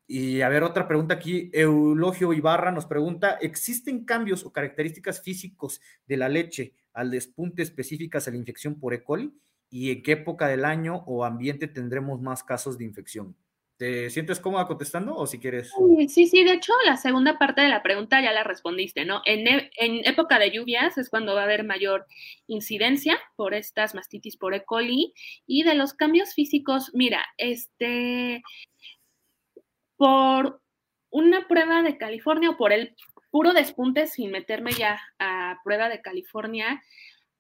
[0.07, 1.51] Y a ver, otra pregunta aquí.
[1.53, 8.27] Eulogio Ibarra nos pregunta: ¿existen cambios o características físicos de la leche al despunte específicas
[8.27, 9.05] a la infección por E.
[9.05, 9.39] coli?
[9.69, 13.37] ¿Y en qué época del año o ambiente tendremos más casos de infección?
[13.77, 15.71] ¿Te sientes cómoda contestando o si quieres?
[16.09, 19.21] Sí, sí, de hecho la segunda parte de la pregunta ya la respondiste, ¿no?
[19.27, 22.07] En, e, en, época de lluvias es cuando va a haber mayor
[22.47, 24.65] incidencia por estas mastitis por E.
[24.65, 25.13] coli
[25.47, 28.43] y de los cambios físicos, mira, este,
[29.97, 30.63] por
[31.11, 32.97] una prueba de California o por el
[33.31, 36.83] puro despunte sin meterme ya a prueba de California,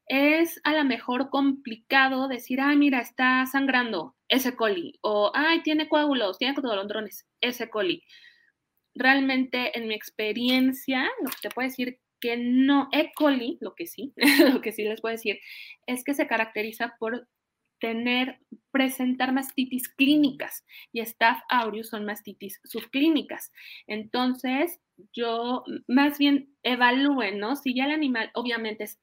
[0.07, 5.89] es a lo mejor complicado decir, ay, mira, está sangrando ese coli, o ay, tiene
[5.89, 8.03] coágulos, tiene codolondrones, ese coli.
[8.95, 13.13] Realmente, en mi experiencia, lo que te puedo decir que no, E.
[13.15, 14.13] coli, lo que sí,
[14.53, 15.39] lo que sí les puedo decir,
[15.87, 17.29] es que se caracteriza por
[17.79, 18.39] tener,
[18.71, 23.53] presentar mastitis clínicas y Staph aureus son mastitis subclínicas.
[23.87, 24.81] Entonces,
[25.13, 27.57] yo más bien evalúen, ¿no?
[27.57, 28.99] Si ya el animal obviamente es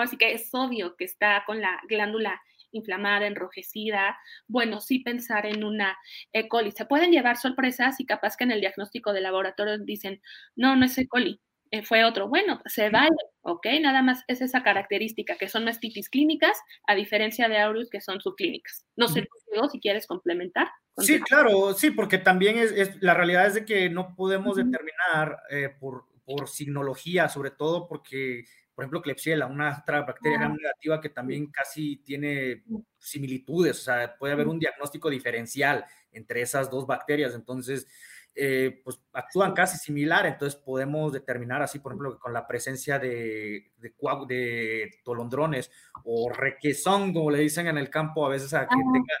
[0.00, 2.40] así que es obvio que está con la glándula
[2.70, 4.18] inflamada, enrojecida,
[4.48, 5.96] bueno, sí pensar en una
[6.32, 6.48] E.
[6.48, 6.72] coli.
[6.72, 10.20] Se pueden llevar sorpresas y capaz que en el diagnóstico de laboratorio dicen,
[10.56, 11.06] no, no es E.
[11.06, 11.40] coli,
[11.70, 12.28] eh, fue otro.
[12.28, 13.66] Bueno, se vale, ¿ok?
[13.80, 18.20] Nada más es esa característica, que son mastitis clínicas, a diferencia de aureus, que son
[18.20, 18.84] subclínicas.
[18.96, 19.26] No sé
[19.72, 20.68] si quieres complementar.
[20.98, 25.68] Sí, claro, sí, porque también es, la realidad es de que no podemos determinar eh,
[25.80, 31.46] por, por signología, sobre todo porque por ejemplo, Klebsiella, una otra bacteria negativa que también
[31.46, 32.64] casi tiene
[32.98, 37.86] similitudes, o sea, puede haber un diagnóstico diferencial entre esas dos bacterias, entonces,
[38.34, 43.70] eh, pues actúan casi similar, entonces podemos determinar así, por ejemplo, con la presencia de,
[43.76, 45.70] de, tolondrones
[46.02, 49.14] o requesón, como le dicen en el campo, a veces a que tenga,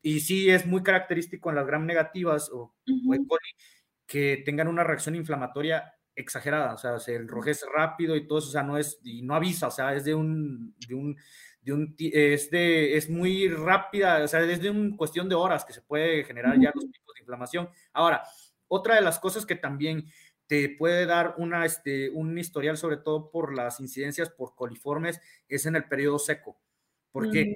[0.00, 2.74] y sí es muy característico en las gram negativas o,
[3.06, 3.18] o e.
[3.26, 3.50] coli,
[4.06, 8.52] que tengan una reacción inflamatoria exagerada, o sea, se enrojece rápido y todo eso, o
[8.52, 11.16] sea, no es, y no avisa, o sea, es de un, de un,
[11.62, 15.64] de un, es de, es muy rápida, o sea, es de una cuestión de horas
[15.64, 17.68] que se puede generar ya los picos de inflamación.
[17.92, 18.22] Ahora,
[18.68, 20.06] otra de las cosas que también
[20.46, 25.66] te puede dar una, este, un historial, sobre todo por las incidencias por coliformes, es
[25.66, 26.60] en el periodo seco.
[27.14, 27.54] ¿Por qué?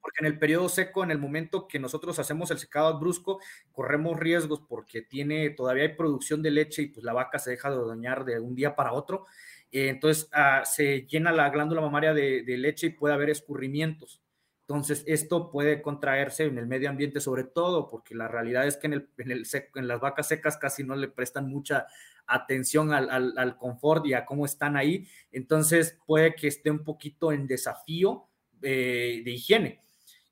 [0.00, 3.38] Porque en el periodo seco, en el momento que nosotros hacemos el secado brusco,
[3.70, 7.68] corremos riesgos porque tiene, todavía hay producción de leche y pues la vaca se deja
[7.68, 9.26] de doñar de un día para otro.
[9.70, 14.22] Eh, entonces ah, se llena la glándula mamaria de, leche y puede haber escurrimientos.
[14.62, 18.86] Entonces, esto puede contraerse en el medio ambiente sobre todo, porque la realidad es que
[18.86, 21.88] en, el, en, el en las vacas secas casi no le prestan mucha
[22.26, 25.06] atención al, al, confort y a cómo están ahí.
[25.30, 28.27] Entonces, puede que esté un poquito en desafío
[28.62, 29.80] eh, de higiene.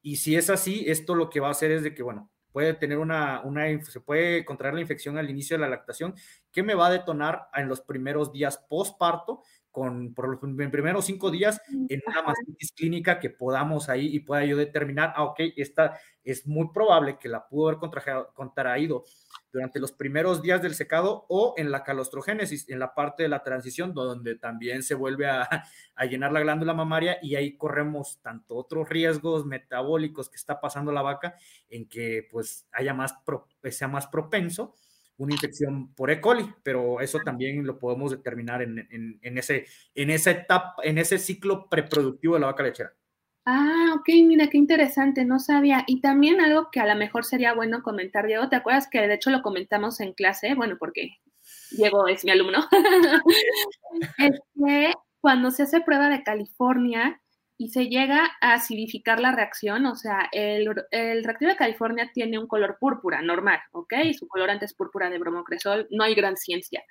[0.03, 2.75] Y si es así, esto lo que va a hacer es de que, bueno, puede
[2.75, 6.15] tener una, una, se puede contraer la infección al inicio de la lactación,
[6.53, 9.43] que me va a detonar en los primeros días postparto
[9.77, 10.39] con por los
[10.71, 15.25] primeros cinco días en una mastitis clínica que podamos ahí y pueda yo determinar, ah,
[15.25, 17.91] ok, esta es muy probable que la pudo haber
[18.33, 19.05] contraído
[19.53, 23.43] durante los primeros días del secado o en la calostrogénesis, en la parte de la
[23.43, 25.47] transición, donde también se vuelve a,
[25.95, 30.91] a llenar la glándula mamaria y ahí corremos tanto otros riesgos metabólicos que está pasando
[30.91, 31.35] la vaca
[31.69, 33.15] en que pues haya más,
[33.71, 34.75] sea más propenso
[35.19, 36.21] una infección por E.
[36.21, 41.69] coli, pero eso también lo podemos determinar en, ese, en esa etapa, en ese ciclo
[41.69, 42.93] preproductivo de la vaca lechera.
[43.49, 45.85] Ah, ok, mira, qué interesante, no sabía.
[45.87, 49.15] Y también algo que a lo mejor sería bueno comentar, Diego, ¿te acuerdas que de
[49.15, 50.55] hecho lo comentamos en clase?
[50.55, 51.19] Bueno, porque
[51.71, 52.67] Diego es mi alumno.
[54.19, 57.23] es que cuando se hace prueba de California,
[57.59, 60.67] y se llega a acidificar la reacción, o sea, el,
[61.25, 63.95] reactivo de California tiene un color púrpura normal, ¿ok?
[64.19, 66.85] Su colorante es púrpura de bromocresol, no hay gran ciencia.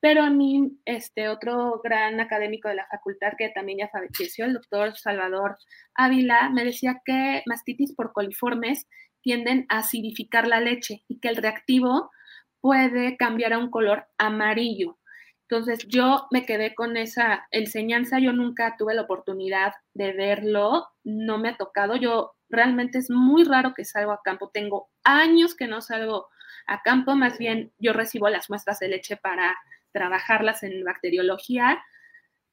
[0.00, 4.52] Pero a mí, este otro gran académico de la facultad que también ya falleció, el
[4.52, 5.56] doctor Salvador
[5.94, 8.86] Ávila, me decía que mastitis por coliformes
[9.22, 12.10] tienden a acidificar la leche y que el reactivo
[12.60, 14.98] puede cambiar a un color amarillo.
[15.48, 21.38] Entonces yo me quedé con esa enseñanza, yo nunca tuve la oportunidad de verlo, no
[21.38, 25.68] me ha tocado, yo realmente es muy raro que salgo a campo, tengo años que
[25.68, 26.28] no salgo
[26.66, 29.56] a campo, más bien yo recibo las muestras de leche para
[29.92, 31.80] trabajarlas en bacteriología,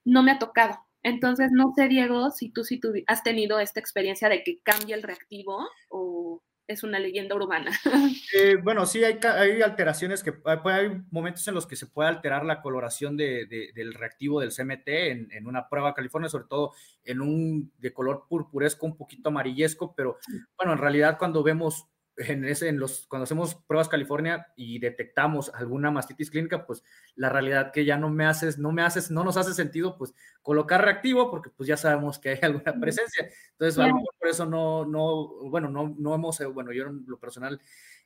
[0.06, 0.78] no me ha tocado.
[1.02, 4.94] Entonces, no sé, Diego, si tú, si tú has tenido esta experiencia de que cambie
[4.94, 7.72] el reactivo o es una leyenda urbana.
[8.36, 12.44] Eh, bueno, sí, hay, hay, alteraciones que hay momentos en los que se puede alterar
[12.46, 13.46] la coloración de,
[13.76, 18.26] del reactivo del CMT en, en, una prueba California, sobre todo en un de color
[18.28, 20.18] purpuresco, un poquito amarillesco, pero
[20.58, 25.52] bueno, en realidad cuando vemos en ese, en los, cuando hacemos pruebas California y detectamos
[25.54, 26.84] alguna mastitis clínica, pues
[27.16, 30.14] la realidad que ya no me haces, no me haces, no nos hace sentido, pues
[30.42, 33.30] colocar reactivo, porque pues ya sabemos que hay alguna presencia.
[33.52, 36.86] Entonces, a lo mejor por eso no, no, bueno, no, no hemos, eh, bueno, yo
[36.86, 37.60] en lo personal,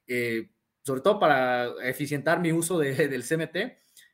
[0.08, 0.52] eh,
[0.82, 3.58] sobre todo para eficientar mi uso de, del CMT,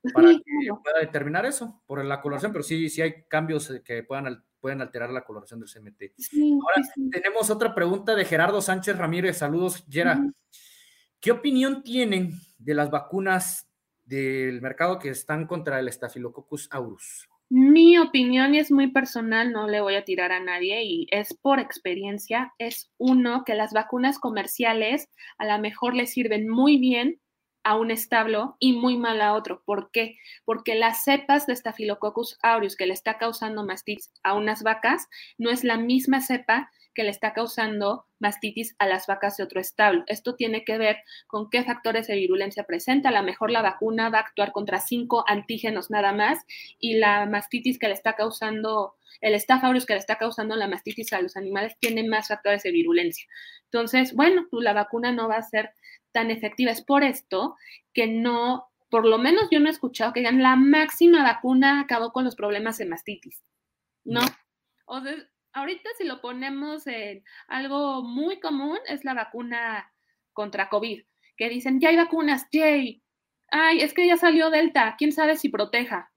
[0.13, 4.03] para que pueda determinar eso por la coloración, pero sí, sí hay cambios eh, que
[4.03, 6.13] puedan pueden alterar la coloración del CMT.
[6.61, 9.39] Ahora tenemos otra pregunta de Gerardo Sánchez Ramírez.
[9.39, 10.25] Saludos, Gera.
[11.19, 13.67] ¿Qué opinión tienen de las vacunas
[14.05, 17.27] del mercado que están contra el Staphylococcus aureus?
[17.49, 21.59] Mi opinión es muy personal, no le voy a tirar a nadie y es por
[21.59, 22.53] experiencia.
[22.57, 27.19] Es uno que las vacunas comerciales a lo mejor le sirven muy bien
[27.63, 29.63] a un establo y muy mal a otro.
[29.65, 30.17] ¿Por qué?
[30.45, 35.07] Porque las cepas de Staphylococcus aureus que le está causando mastitis a unas vacas
[35.37, 39.59] no es la misma cepa que le está causando mastitis a las vacas de otro
[39.59, 40.03] establo.
[40.07, 40.97] Esto tiene que ver
[41.27, 43.09] con qué factores de virulencia presenta.
[43.09, 46.39] A lo mejor la vacuna va a actuar contra cinco antígenos nada más
[46.79, 50.67] y la mastitis que le está causando, el Staph aureus que le está causando la
[50.67, 53.25] mastitis a los animales tiene más factores de virulencia.
[53.65, 55.71] Entonces, bueno, la vacuna no va a ser
[56.13, 56.71] tan efectiva.
[56.71, 57.57] Es por esto
[57.93, 62.13] que no, por lo menos yo no he escuchado que digan la máxima vacuna acabó
[62.13, 63.43] con los problemas de mastitis.
[64.05, 64.21] No.
[64.85, 65.15] O sea,
[65.53, 69.91] ahorita si lo ponemos en algo muy común es la vacuna
[70.33, 71.03] contra COVID,
[71.37, 73.01] que dicen, ya hay vacunas, yay.
[73.51, 76.11] Ay, es que ya salió Delta, quién sabe si proteja.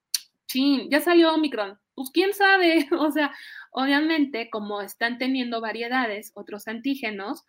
[0.46, 2.88] Chin, ya salió Omicron, pues quién sabe.
[2.98, 3.34] O sea,
[3.72, 7.44] obviamente, como están teniendo variedades, otros antígenos,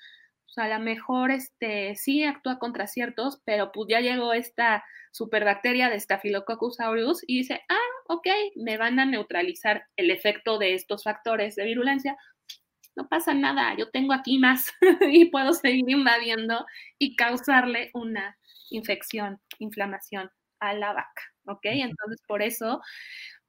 [0.48, 5.90] pues a lo mejor este, sí actúa contra ciertos, pero pues ya llegó esta superbacteria
[5.90, 7.76] de Staphylococcus aureus y dice, ah,
[8.08, 12.18] ok, me van a neutralizar el efecto de estos factores de virulencia.
[12.96, 14.72] No pasa nada, yo tengo aquí más
[15.12, 16.66] y puedo seguir invadiendo
[16.98, 18.38] y causarle una
[18.70, 21.66] infección, inflamación a la vaca, ¿ok?
[21.66, 22.82] Entonces, por eso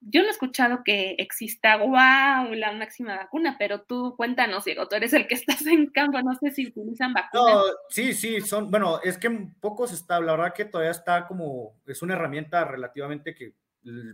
[0.01, 4.96] yo no he escuchado que exista, wow, la máxima vacuna, pero tú cuéntanos, Diego, tú
[4.96, 7.55] eres el que estás en campo, no sé si utilizan vacunas.
[7.55, 9.30] No, sí, sí, son, bueno, es que
[9.61, 13.55] pocos está, la verdad que todavía está como, es una herramienta relativamente que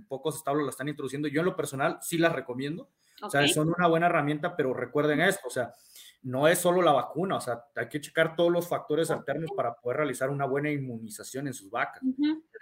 [0.08, 1.28] pocos establos la están introduciendo.
[1.28, 2.88] Yo en lo personal sí la recomiendo,
[3.22, 5.72] O sea, son una buena herramienta, pero recuerden esto, o sea,
[6.24, 9.74] no es solo la vacuna, o sea, hay que checar todos los factores alternos para
[9.74, 12.02] poder realizar una buena inmunización en sus vacas,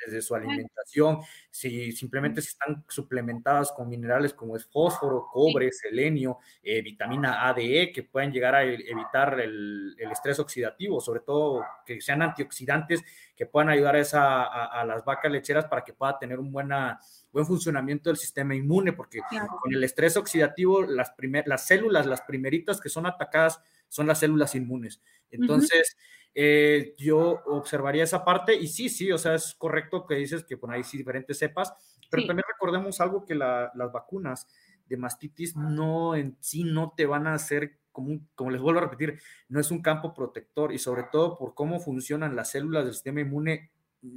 [0.04, 6.38] desde su alimentación, si simplemente si están suplementadas con minerales como es fósforo, cobre, selenio,
[6.60, 11.20] eh, vitamina A, D, E, que pueden llegar a e, evitar el, estrés oxidativo, sobre
[11.20, 13.00] todo que sean antioxidantes
[13.36, 16.98] que puedan ayudar a, esa, a, las vacas lecheras para que pueda tener un buena,
[17.32, 19.20] buen funcionamiento del sistema inmune, porque
[19.60, 24.20] con el estrés oxidativo, las, primer, las células, las primeritas que son atacadas, son las
[24.20, 25.00] células inmunes.
[25.30, 25.96] Entonces,
[26.34, 30.56] eh, yo observaría esa parte y sí, sí, o sea, es correcto que dices que
[30.56, 31.72] por ahí sí diferentes cepas,
[32.10, 34.46] pero también recordemos algo que las vacunas
[34.86, 38.84] de mastitis no en sí no te van a hacer como, como les vuelvo a
[38.84, 42.94] repetir, no es un campo protector y sobre todo por cómo funcionan las células del
[42.94, 43.70] sistema inmune,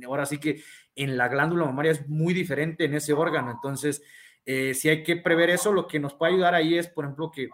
[0.05, 0.63] ahora sí que
[0.95, 4.01] en la glándula mamaria es muy diferente en ese órgano, entonces
[4.45, 7.31] eh, si hay que prever eso, lo que nos puede ayudar ahí es, por ejemplo,
[7.31, 7.49] que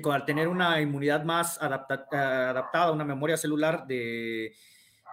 [0.00, 4.54] que al tener una inmunidad más adaptada, una memoria celular de,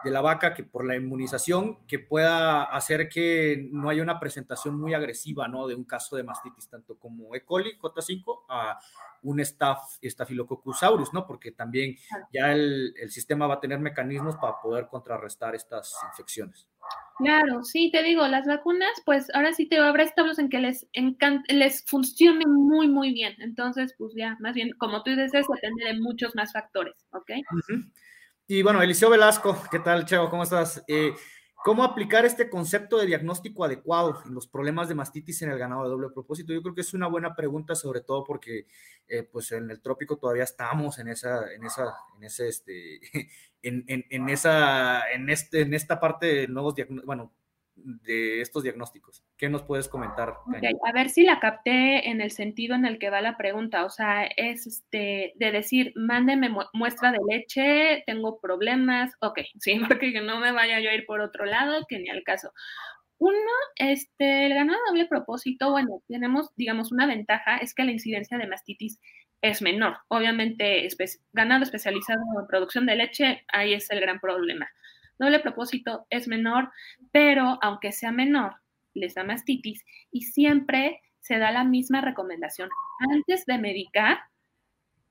[0.03, 4.79] de, la vaca, que por la inmunización, que pueda hacer que no haya una presentación
[4.79, 5.67] muy agresiva, ¿no?
[5.67, 7.43] De un caso de mastitis, tanto como E.
[7.43, 8.79] coli, J5, a
[9.23, 11.25] un staph, Staphylococcus aureus, ¿no?
[11.25, 11.95] Porque también
[12.31, 16.67] ya el, el sistema va a tener mecanismos para poder contrarrestar estas infecciones.
[17.17, 20.87] Claro, sí, te digo, las vacunas, pues ahora sí te habrá establos en que les
[21.49, 23.35] les funcione muy, muy bien.
[23.39, 27.31] Entonces, pues ya, más bien, como tú dices, depende de muchos más factores, ¿ok?
[28.51, 30.27] Y bueno, Eliseo Velasco, ¿qué tal, Cheo?
[30.31, 30.83] ¿Cómo estás?
[30.87, 31.13] Eh,
[31.63, 35.83] ¿Cómo aplicar este concepto de diagnóstico adecuado en los problemas de mastitis en el ganado
[35.83, 36.51] de doble propósito?
[36.51, 38.65] Yo creo que es una buena pregunta, sobre todo porque
[39.07, 42.99] eh, pues en el trópico todavía estamos en esa, en esa, en ese, este,
[43.61, 47.31] en, en, esa, en este, en esta parte de nuevos diagnósticos, bueno,
[47.83, 49.23] de estos diagnósticos.
[49.37, 50.35] ¿Qué nos puedes comentar?
[50.85, 53.85] a ver si la capté en el sentido en el que va la pregunta.
[53.85, 59.13] O sea, es este de decir, mándeme muestra de leche, tengo problemas.
[59.21, 62.23] Ok, sí, porque no me vaya yo a ir por otro lado, que ni al
[62.23, 62.51] caso.
[63.17, 63.35] Uno,
[63.75, 68.47] este, el ganado doble propósito, bueno, tenemos, digamos, una ventaja, es que la incidencia de
[68.47, 68.99] mastitis
[69.41, 69.97] es menor.
[70.07, 70.87] Obviamente,
[71.33, 74.69] ganado especializado en producción de leche, ahí es el gran problema
[75.19, 76.71] doble propósito es menor,
[77.11, 78.55] pero aunque sea menor,
[78.93, 82.69] les da mastitis y siempre se da la misma recomendación.
[83.13, 84.19] Antes de medicar,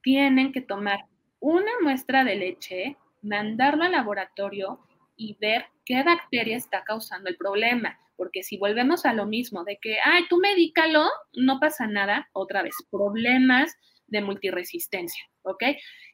[0.02, 1.04] tienen que tomar
[1.40, 4.80] una muestra de leche, mandarlo al laboratorio
[5.16, 7.98] y ver qué bacteria está causando el problema.
[8.16, 12.62] Porque si volvemos a lo mismo de que, ay, tú medícalo, no pasa nada, otra
[12.62, 13.76] vez, problemas
[14.08, 15.62] de multiresistencia, ¿ok?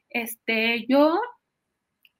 [0.09, 1.19] Este, yo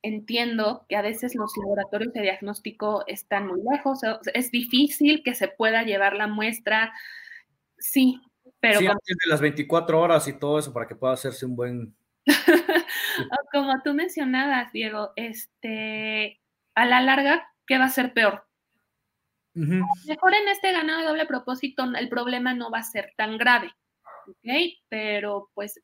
[0.06, 4.02] entiendo que a veces los laboratorios de diagnóstico están muy lejos,
[4.34, 6.94] es difícil que se pueda llevar la muestra,
[7.80, 8.22] sí,
[8.60, 8.80] pero...
[8.80, 11.96] Sí, antes de las 24 horas y todo eso para que pueda hacerse un buen...
[13.52, 16.40] como tú mencionabas, Diego, este,
[16.76, 18.46] a la larga, ¿qué va a ser peor?
[19.54, 23.72] Mejor en este ganado de doble propósito, el problema no va a ser tan grave,
[24.28, 24.76] ¿ok?
[24.90, 25.82] Pero pues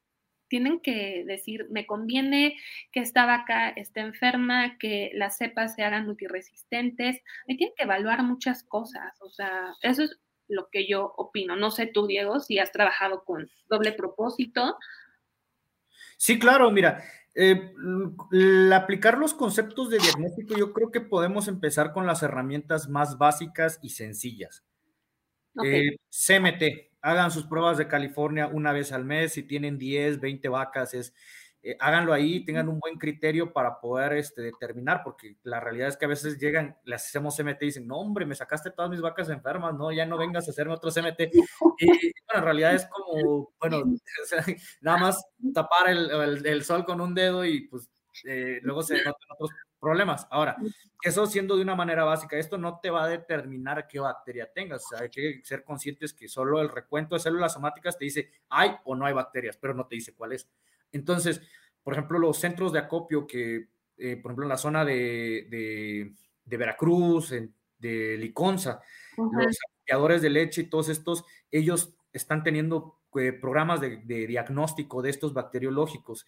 [0.52, 2.58] tienen que decir, me conviene
[2.92, 8.22] que esta vaca esté enferma, que las cepas se hagan multiresistentes, hay tienen que evaluar
[8.24, 11.56] muchas cosas, o sea, eso es lo que yo opino.
[11.56, 14.78] No sé tú, Diego, si has trabajado con doble propósito.
[16.18, 17.02] Sí, claro, mira,
[17.34, 17.72] eh,
[18.74, 23.80] aplicar los conceptos de diagnóstico, yo creo que podemos empezar con las herramientas más básicas
[23.82, 24.66] y sencillas.
[25.64, 30.50] Eh, CMT, hagan sus pruebas de California una vez al mes, si tienen 10, 20
[30.50, 31.14] vacas, es,
[31.64, 35.98] eh, háganlo ahí, tengan un buen criterio para poder este, determinar, porque la realidad es
[35.98, 39.02] que a veces llegan, les hacemos CMT y dicen, no hombre, me sacaste todas mis
[39.02, 41.20] vacas enfermas, no, ya no vengas a hacerme otro CMT.
[41.84, 43.84] Y bueno, en realidad es como, bueno,
[44.82, 47.90] nada más tapar el, el, sol con un dedo y pues
[48.26, 49.50] eh, luego se notan otros
[49.82, 50.28] problemas.
[50.30, 50.56] Ahora,
[51.02, 54.86] eso siendo de una manera básica, esto no te va a determinar qué bacteria tengas.
[54.86, 58.32] O sea, hay que ser conscientes que solo el recuento de células somáticas te dice
[58.48, 60.48] hay o no hay bacterias, pero no te dice cuál es.
[60.92, 61.42] Entonces,
[61.84, 65.48] por ejemplo, los centros de acopio que, eh, por ejemplo, en la zona de,
[66.46, 67.34] de, Veracruz,
[67.80, 68.82] de Liconza,
[69.18, 75.10] los acopiadores de leche y todos estos, ellos están teniendo eh, programas de, diagnóstico de
[75.10, 76.26] estos bacteriológicos.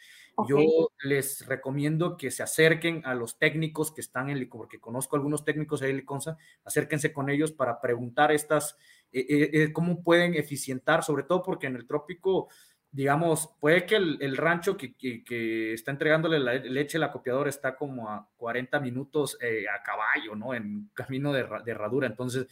[0.47, 0.59] Yo
[1.03, 5.81] les recomiendo que se acerquen a los técnicos que están en porque conozco algunos técnicos
[5.81, 8.77] ahí en Liconza, acérquense con ellos para preguntar estas,
[9.11, 12.49] eh, eh, cómo pueden eficientar, sobre todo porque en el trópico,
[12.91, 18.09] digamos, puede que el, rancho que, que, está entregándole la leche al acopiador está como
[18.09, 20.53] a 40 minutos a caballo, ¿no?
[20.53, 22.07] En camino de, de herradura.
[22.07, 22.47] Entonces,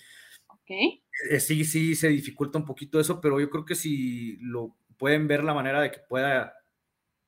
[0.67, 5.27] Eh, sí, sí, se dificulta un poquito eso, pero yo creo que si lo pueden
[5.27, 6.53] ver la manera de que pueda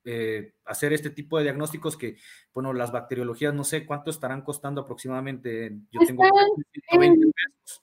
[0.05, 2.17] eh, hacer este tipo de diagnósticos que,
[2.53, 5.71] bueno, las bacteriologías no sé cuánto estarán costando aproximadamente.
[5.91, 7.81] Yo tengo 120 pesos.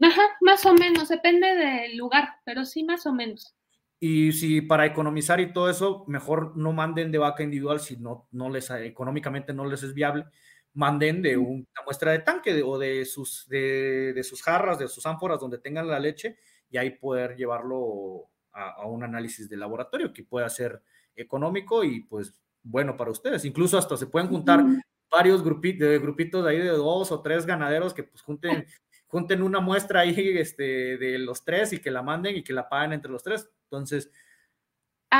[0.00, 3.54] Ajá, más o menos, depende del lugar, pero sí más o menos.
[4.00, 8.28] Y si para economizar y todo eso, mejor no manden de vaca individual si no,
[8.32, 10.26] no les, económicamente no les es viable
[10.74, 15.40] manden de una muestra de tanque o de sus, de, sus jarras, de sus ánforas
[15.40, 16.36] donde tengan la leche
[16.68, 20.82] y ahí poder llevarlo a, un análisis de laboratorio que pueda ser
[21.16, 23.44] económico y pues bueno para ustedes.
[23.44, 24.64] Incluso hasta se pueden juntar
[25.10, 28.66] varios grupitos, de grupitos de ahí de dos o tres ganaderos que pues junten,
[29.06, 32.68] junten una muestra ahí este, de los tres y que la manden y que la
[32.68, 33.48] paguen entre los tres.
[33.64, 34.10] Entonces,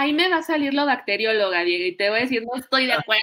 [0.00, 2.86] ahí me va a salir la bacterióloga, Diego, y te voy a decir, no estoy
[2.86, 3.22] de acuerdo.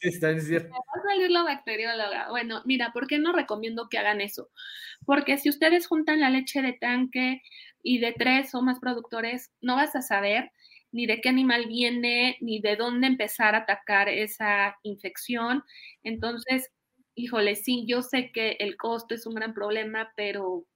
[0.00, 2.28] Sí, está Me va a salir la bacterióloga.
[2.30, 4.50] Bueno, mira, ¿por qué no recomiendo que hagan eso?
[5.06, 7.42] Porque si ustedes juntan la leche de tanque
[7.82, 10.50] y de tres o más productores, no vas a saber
[10.92, 15.62] ni de qué animal viene, ni de dónde empezar a atacar esa infección.
[16.02, 16.70] Entonces,
[17.14, 20.66] híjole, sí, yo sé que el costo es un gran problema, pero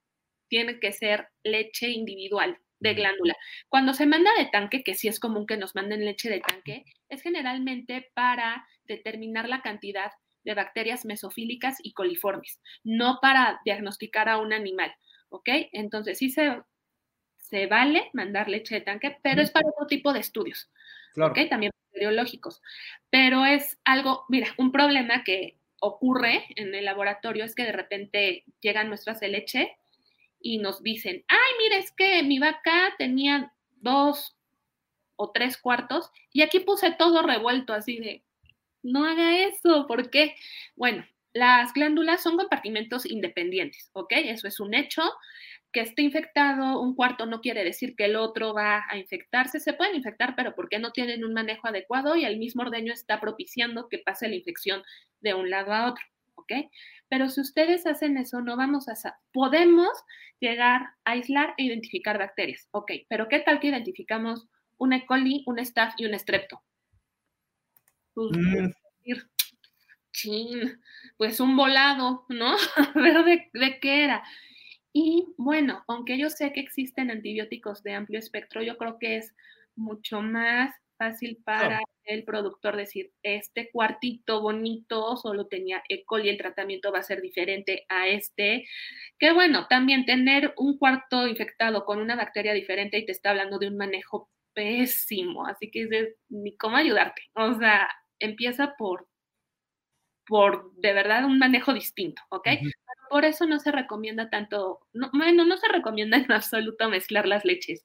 [0.49, 3.37] tiene que ser leche individual, de glándula.
[3.69, 6.85] Cuando se manda de tanque, que sí es común que nos manden leche de tanque,
[7.09, 10.11] es generalmente para determinar la cantidad
[10.43, 14.93] de bacterias mesofílicas y coliformes, no para diagnosticar a un animal,
[15.29, 15.49] ¿ok?
[15.73, 16.63] Entonces sí se,
[17.37, 20.71] se vale mandar leche de tanque, pero es para otro tipo de estudios,
[21.17, 21.39] ¿ok?
[21.51, 22.63] También biológicos.
[23.11, 28.45] Pero es algo, mira, un problema que ocurre en el laboratorio es que de repente
[28.61, 29.77] llegan nuestras de leche
[30.41, 34.37] y nos dicen, ay, mira, es que mi vaca tenía dos
[35.17, 38.23] o tres cuartos y aquí puse todo revuelto así de,
[38.83, 40.35] no haga eso, ¿por qué?
[40.77, 44.13] Bueno, las glándulas son compartimentos independientes, ¿ok?
[44.17, 45.03] Eso es un hecho.
[45.73, 49.61] Que esté infectado un cuarto no quiere decir que el otro va a infectarse.
[49.61, 53.21] Se pueden infectar, pero porque no tienen un manejo adecuado y el mismo ordeño está
[53.21, 54.83] propiciando que pase la infección
[55.21, 56.05] de un lado a otro,
[56.41, 56.53] ¿ok?
[57.09, 58.95] Pero si ustedes hacen eso, no vamos a...
[59.33, 59.91] Podemos
[60.41, 62.69] llegar a aislar e identificar bacterias.
[62.73, 65.07] Ok, pero ¿qué tal que identificamos un E.
[65.07, 66.63] coli, un staph y un strepto?
[68.15, 68.71] Pues, mm.
[71.17, 72.57] pues un volado, ¿no?
[72.77, 74.23] A ver de, de qué era.
[74.93, 79.35] Y bueno, aunque yo sé que existen antibióticos de amplio espectro, yo creo que es
[79.77, 86.05] mucho más fácil para el productor decir, este cuartito bonito solo tenía E.
[86.05, 88.67] coli, el tratamiento va a ser diferente a este.
[89.19, 93.59] Que bueno, también tener un cuarto infectado con una bacteria diferente y te está hablando
[93.59, 97.23] de un manejo pésimo, así que es ni cómo ayudarte.
[97.35, 97.89] O sea,
[98.19, 99.09] empieza por,
[100.27, 102.49] por de verdad un manejo distinto, ¿ok?
[103.11, 107.45] Por eso no se recomienda tanto, no, bueno, no se recomienda en absoluto mezclar las
[107.45, 107.85] leches.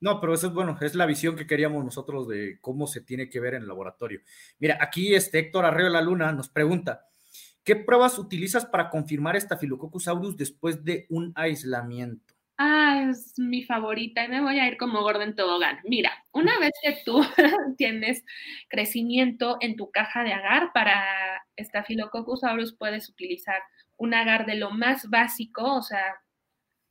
[0.00, 3.28] No, pero eso es bueno, es la visión que queríamos nosotros de cómo se tiene
[3.28, 4.20] que ver en el laboratorio.
[4.58, 7.06] Mira, aquí este Héctor Arreo de la Luna nos pregunta,
[7.62, 12.34] ¿qué pruebas utilizas para confirmar Staphylococcus aureus después de un aislamiento?
[12.58, 15.80] Ah, es mi favorita y me voy a ir como Gordon Tobogán.
[15.84, 17.20] Mira, una vez que tú
[17.76, 18.24] tienes
[18.68, 23.60] crecimiento en tu caja de agar para Staphylococcus aureus puedes utilizar
[23.96, 26.21] un agar de lo más básico, o sea,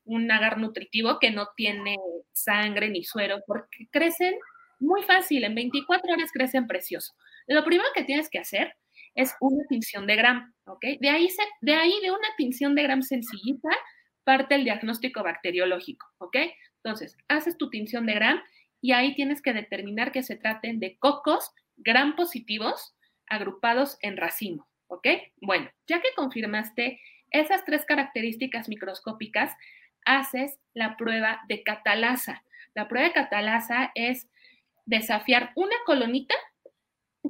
[0.06, 1.98] un agar nutritivo que no tiene
[2.32, 4.36] sangre ni suero, porque crecen
[4.80, 7.14] muy fácil, en 24 horas crecen precioso.
[7.48, 8.76] Lo primero que tienes que hacer
[9.14, 10.86] es una tinción de gram, ¿ok?
[11.00, 13.70] De ahí, se, de ahí, de una tinción de gram sencillita,
[14.24, 16.38] parte el diagnóstico bacteriológico, ¿ok?
[16.84, 18.42] Entonces, haces tu tinción de gram
[18.82, 22.96] y ahí tienes que determinar que se traten de cocos gram positivos
[23.28, 25.08] agrupados en racimo, ¿ok?
[25.42, 27.00] Bueno, ya que confirmaste
[27.30, 29.56] esas tres características microscópicas,
[30.06, 32.44] haces la prueba de catalasa.
[32.74, 34.28] La prueba de catalasa es
[34.86, 36.36] desafiar una colonita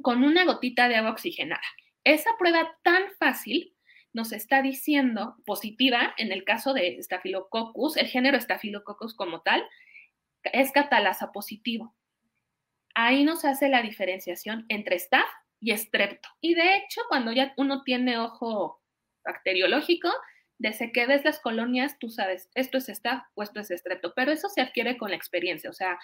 [0.02, 1.62] con una gotita de agua oxigenada.
[2.04, 3.74] Esa prueba tan fácil
[4.12, 9.64] nos está diciendo positiva en el caso de Staphylococcus, el género Staphylococcus como tal,
[10.44, 11.94] es catalasa positivo.
[12.94, 15.28] Ahí nos hace la diferenciación entre staph
[15.60, 16.28] y estrepto.
[16.40, 18.82] Y de hecho, cuando ya uno tiene ojo
[19.24, 20.10] bacteriológico,
[20.62, 24.30] desde que ves las colonias, tú sabes, esto es staph o esto es estrepto, pero
[24.30, 25.98] eso se adquiere con la experiencia, o sea,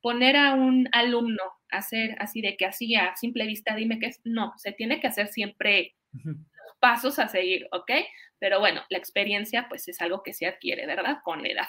[0.00, 1.42] poner a un alumno
[1.72, 5.00] a hacer así de que así a simple vista, dime qué es, no, se tiene
[5.00, 7.90] que hacer siempre los pasos a seguir, ¿ok?
[8.38, 11.18] Pero bueno, la experiencia pues es algo que se adquiere, ¿verdad?
[11.24, 11.66] Con la edad.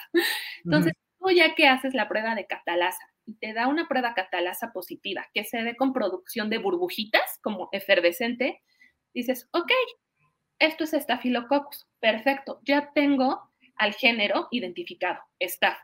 [0.64, 4.72] Entonces, tú ya que haces la prueba de catalasa y te da una prueba catalasa
[4.72, 8.62] positiva que se ve con producción de burbujitas como efervescente,
[9.12, 9.72] dices, ok,
[10.58, 11.86] esto es Staphylococcus.
[12.00, 15.78] Perfecto, ya tengo al género identificado, Staph.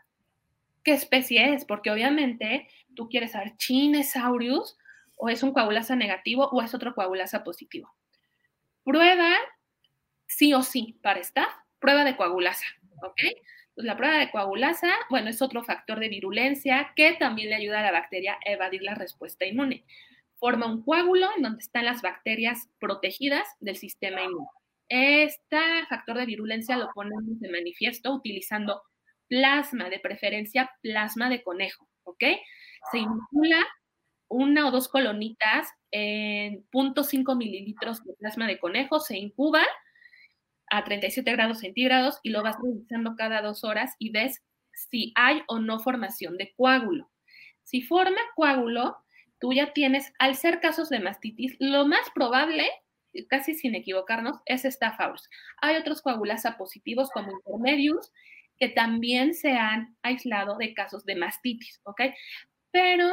[0.82, 1.64] ¿Qué especie es?
[1.64, 4.76] Porque obviamente tú quieres saber, Chinesaurus,
[5.16, 7.94] o es un coagulasa negativo o es otro coagulasa positivo.
[8.82, 9.36] Prueba
[10.26, 12.66] sí o sí para Staph, prueba de coagulasa,
[13.02, 13.20] ¿ok?
[13.76, 17.82] La prueba de coagulasa, bueno, es otro factor de virulencia que también le ayuda a
[17.82, 19.84] la bacteria a evadir la respuesta inmune.
[20.36, 24.48] Forma un coágulo en donde están las bacterias protegidas del sistema inmune.
[24.94, 25.56] Este
[25.88, 28.82] factor de virulencia lo ponemos de manifiesto utilizando
[29.26, 32.22] plasma, de preferencia plasma de conejo, ¿ok?
[32.90, 33.66] Se inocula
[34.28, 39.62] una o dos colonitas en 0.5 mililitros de plasma de conejo, se incuba
[40.70, 44.42] a 37 grados centígrados y lo vas revisando cada dos horas y ves
[44.74, 47.10] si hay o no formación de coágulo.
[47.62, 48.98] Si forma coágulo,
[49.40, 52.68] tú ya tienes, al ser casos de mastitis, lo más probable,
[53.28, 55.00] casi sin equivocarnos, es Staph.
[55.60, 58.12] Hay otros coagulasa positivos como intermedios
[58.58, 62.02] que también se han aislado de casos de mastitis, ¿ok?
[62.70, 63.12] Pero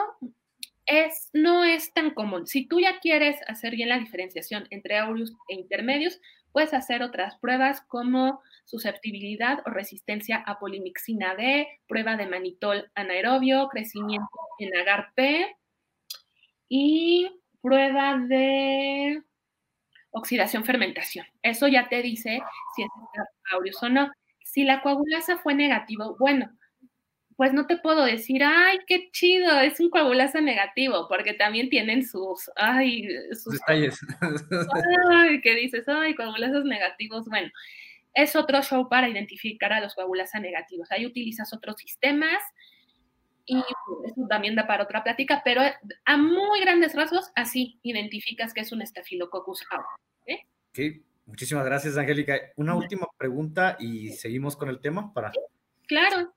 [0.85, 2.47] es, no es tan común.
[2.47, 6.19] Si tú ya quieres hacer bien la diferenciación entre aureus e intermedios,
[6.51, 13.67] Puedes hacer otras pruebas como susceptibilidad o resistencia a polimixina D, prueba de manitol anaerobio,
[13.69, 14.27] crecimiento
[14.57, 15.55] en agar P
[16.67, 17.29] y
[17.61, 19.21] prueba de
[20.11, 21.25] oxidación fermentación.
[21.41, 22.41] Eso ya te dice
[22.75, 22.89] si es
[23.51, 24.11] aureus o no.
[24.43, 26.49] Si la coagulasa fue negativo, bueno,
[27.39, 32.05] pues no te puedo decir, ay, qué chido, es un coagulasa negativo, porque también tienen
[32.05, 33.97] sus, ay, sus detalles.
[35.09, 37.29] Ay, que dices, ay, coagulasas negativos.
[37.29, 37.49] Bueno,
[38.13, 40.91] es otro show para identificar a los coagulasas negativos.
[40.91, 42.43] Ahí utilizas otros sistemas
[43.49, 43.57] y
[44.05, 45.61] eso también da para otra plática, pero
[46.05, 50.45] a muy grandes rasgos, así identificas que es un estafilococcus aureus.
[50.75, 51.01] ¿eh?
[51.25, 52.35] muchísimas gracias, Angélica.
[52.57, 55.31] Una última pregunta y seguimos con el tema para.
[55.87, 56.33] Claro.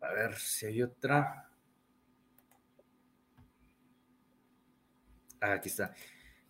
[0.00, 1.50] A ver si hay otra.
[5.40, 5.94] Ah, aquí está.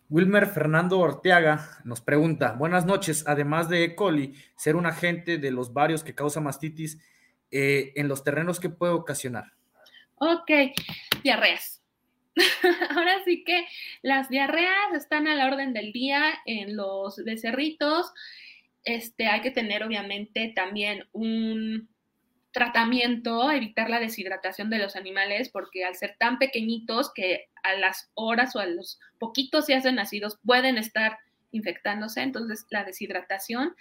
[0.09, 3.95] Wilmer Fernando Orteaga nos pregunta, buenas noches, además de E.
[3.95, 6.97] coli, ser un agente de los varios que causa mastitis,
[7.51, 9.56] eh, ¿en los terrenos qué puede ocasionar?
[10.17, 10.51] Ok,
[11.23, 11.81] diarreas.
[12.95, 13.65] Ahora sí que
[14.01, 18.11] las diarreas están a la orden del día en los becerritos.
[18.83, 21.89] Este, hay que tener obviamente también un,
[22.57, 28.09] tratamiento, evitar la deshidratación de los animales, porque al ser tan pequeñitos que a las
[28.15, 31.19] horas o a los poquitos días de nacidos pueden estar
[31.51, 33.75] infectándose, entonces la deshidratación,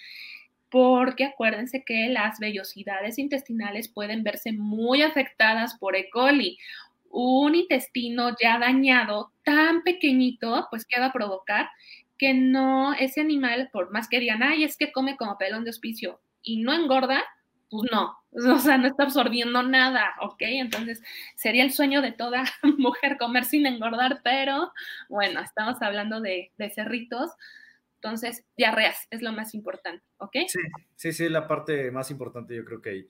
[0.77, 6.11] porque acuérdense que las vellosidades intestinales pueden verse muy afectadas por E.
[6.11, 6.59] coli.
[7.09, 11.71] Un intestino ya dañado, tan pequeñito, pues ¿qué va a provocar?
[12.19, 15.71] Que no, ese animal, por más que digan, ay, es que come como pelón de
[15.71, 17.25] hospicio y no engorda,
[17.71, 18.15] pues no,
[18.55, 20.43] o sea, no está absorbiendo nada, ¿ok?
[20.43, 21.03] Entonces,
[21.37, 22.45] sería el sueño de toda
[22.77, 24.75] mujer comer sin engordar, pero
[25.09, 27.31] bueno, estamos hablando de, cerritos.
[28.03, 30.33] Entonces, diarreas es lo más importante, ¿ok?
[30.49, 30.61] Sí,
[30.95, 33.09] sí, sí, la parte más importante yo creo que hay.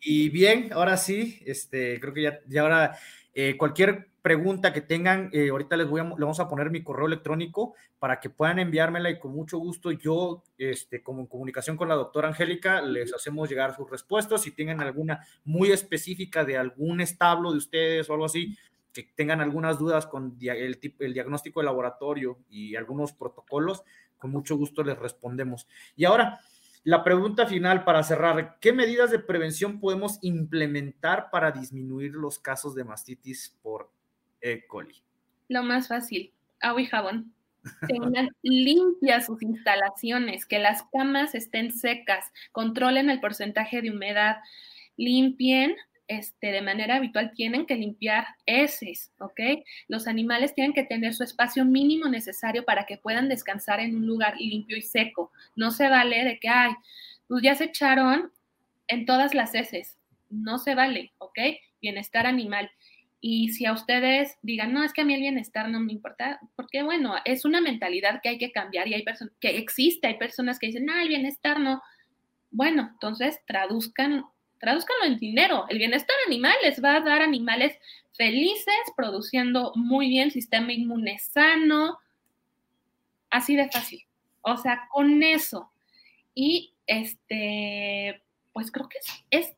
[0.00, 2.96] Y bien, ahora sí, este, creo que ya, ya ahora
[3.34, 6.82] eh, cualquier pregunta que tengan, eh, ahorita les voy a, le vamos a poner mi
[6.82, 11.76] correo electrónico para que puedan enviármela y con mucho gusto yo, este, como en comunicación
[11.76, 14.42] con la doctora Angélica, les hacemos llegar sus respuestas.
[14.42, 18.56] Si tienen alguna muy específica de algún establo de ustedes o algo así,
[18.92, 23.84] que tengan algunas dudas con el, el diagnóstico de laboratorio y algunos protocolos,
[24.18, 25.66] con mucho gusto les respondemos.
[25.96, 26.40] Y ahora,
[26.84, 32.74] la pregunta final para cerrar, ¿qué medidas de prevención podemos implementar para disminuir los casos
[32.74, 33.90] de mastitis por
[34.40, 34.66] E.
[34.66, 35.02] coli?
[35.48, 37.34] Lo más fácil, agua y jabón.
[37.88, 44.36] Tengan limpias sus instalaciones, que las camas estén secas, controlen el porcentaje de humedad,
[44.96, 45.76] limpien
[46.08, 49.40] este, de manera habitual tienen que limpiar heces, ¿ok?
[49.86, 54.06] Los animales tienen que tener su espacio mínimo necesario para que puedan descansar en un
[54.06, 55.30] lugar limpio y seco.
[55.54, 56.72] No se vale de que, ay,
[57.28, 58.32] pues ya se echaron
[58.88, 59.98] en todas las heces.
[60.30, 61.38] No se vale, ¿ok?
[61.80, 62.70] Bienestar animal.
[63.20, 66.40] Y si a ustedes digan, no, es que a mí el bienestar no me importa,
[66.56, 70.18] porque bueno, es una mentalidad que hay que cambiar y hay personas que existe, hay
[70.18, 71.82] personas que dicen, no, el bienestar no.
[72.50, 74.24] Bueno, entonces traduzcan
[74.58, 75.66] tradúzcanlo en dinero.
[75.68, 77.76] El bienestar animal les va a dar animales
[78.12, 81.98] felices, produciendo muy bien sistema inmune sano,
[83.30, 84.04] así de fácil.
[84.42, 85.70] O sea, con eso.
[86.34, 88.22] Y este,
[88.52, 88.98] pues creo que
[89.30, 89.54] es,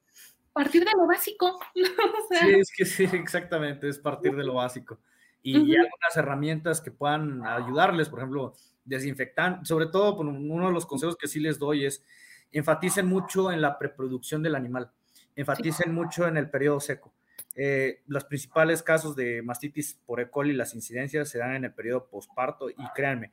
[0.53, 1.59] partir de lo básico.
[1.75, 5.01] sí, es que sí, exactamente, es partir de lo básico.
[5.43, 8.55] Y algunas herramientas que puedan ayudarles, por ejemplo,
[8.85, 12.05] desinfectan, sobre todo uno de los consejos que sí les doy es
[12.53, 14.91] enfaticen mucho en la preproducción del animal,
[15.37, 17.13] enfaticen mucho en el periodo seco.
[17.57, 20.31] Eh, los principales casos de mastitis por E.
[20.31, 23.33] coli, las incidencias se dan en el periodo posparto y créanme,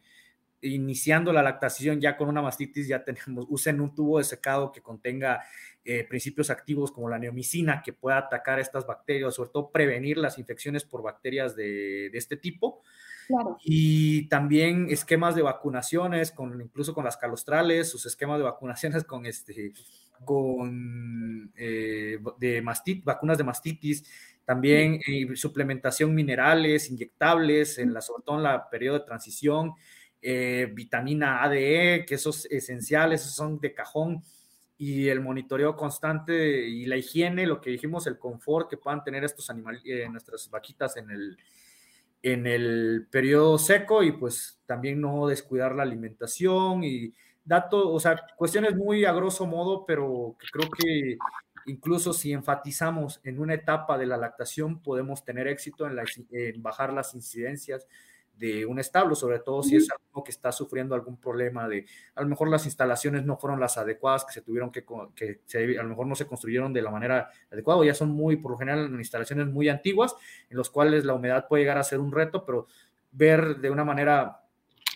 [0.62, 4.82] iniciando la lactación ya con una mastitis, ya tenemos, usen un tubo de secado que
[4.82, 5.44] contenga
[5.86, 10.38] eh, principios activos como la neomicina que pueda atacar estas bacterias, sobre todo prevenir las
[10.40, 12.82] infecciones por bacterias de, de este tipo.
[13.64, 19.26] Y también esquemas de vacunaciones, con, incluso con las calostrales, sus esquemas de vacunaciones con
[19.26, 19.74] este
[20.26, 24.04] con eh, de mastit, vacunas de mastitis,
[24.46, 29.74] también eh, suplementación minerales, inyectables, en la, sobre todo en la periodo de transición,
[30.22, 34.24] eh, vitamina A, D, e, que esos esenciales, esos son de cajón,
[34.80, 39.24] y el monitoreo constante y la higiene, lo que dijimos, el confort que puedan tener
[39.24, 41.38] estos animales, nuestras vaquitas en el,
[42.34, 47.14] en el periodo seco y pues también no descuidar la alimentación y
[47.46, 51.18] datos, o sea, cuestiones muy a grosso modo, pero creo que
[51.66, 57.14] incluso si enfatizamos en una etapa de la lactación podemos tener éxito en bajar las
[57.16, 57.88] incidencias
[58.38, 61.86] de un establo, sobre todo si es algo que está sufriendo algún problema de,
[62.16, 64.86] a lo mejor las instalaciones no fueron las adecuadas, que se tuvieron que,
[65.16, 65.42] que
[65.80, 68.58] a lo mejor no se construyeron de la manera adecuada, ya son muy, por lo
[68.58, 70.16] general, instalaciones muy antiguas,
[70.50, 72.68] en los cuales la humedad puede llegar a ser un reto, pero
[73.12, 74.44] ver de una manera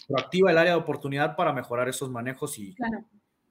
[0.07, 2.75] proactiva el área de oportunidad para mejorar esos manejos y,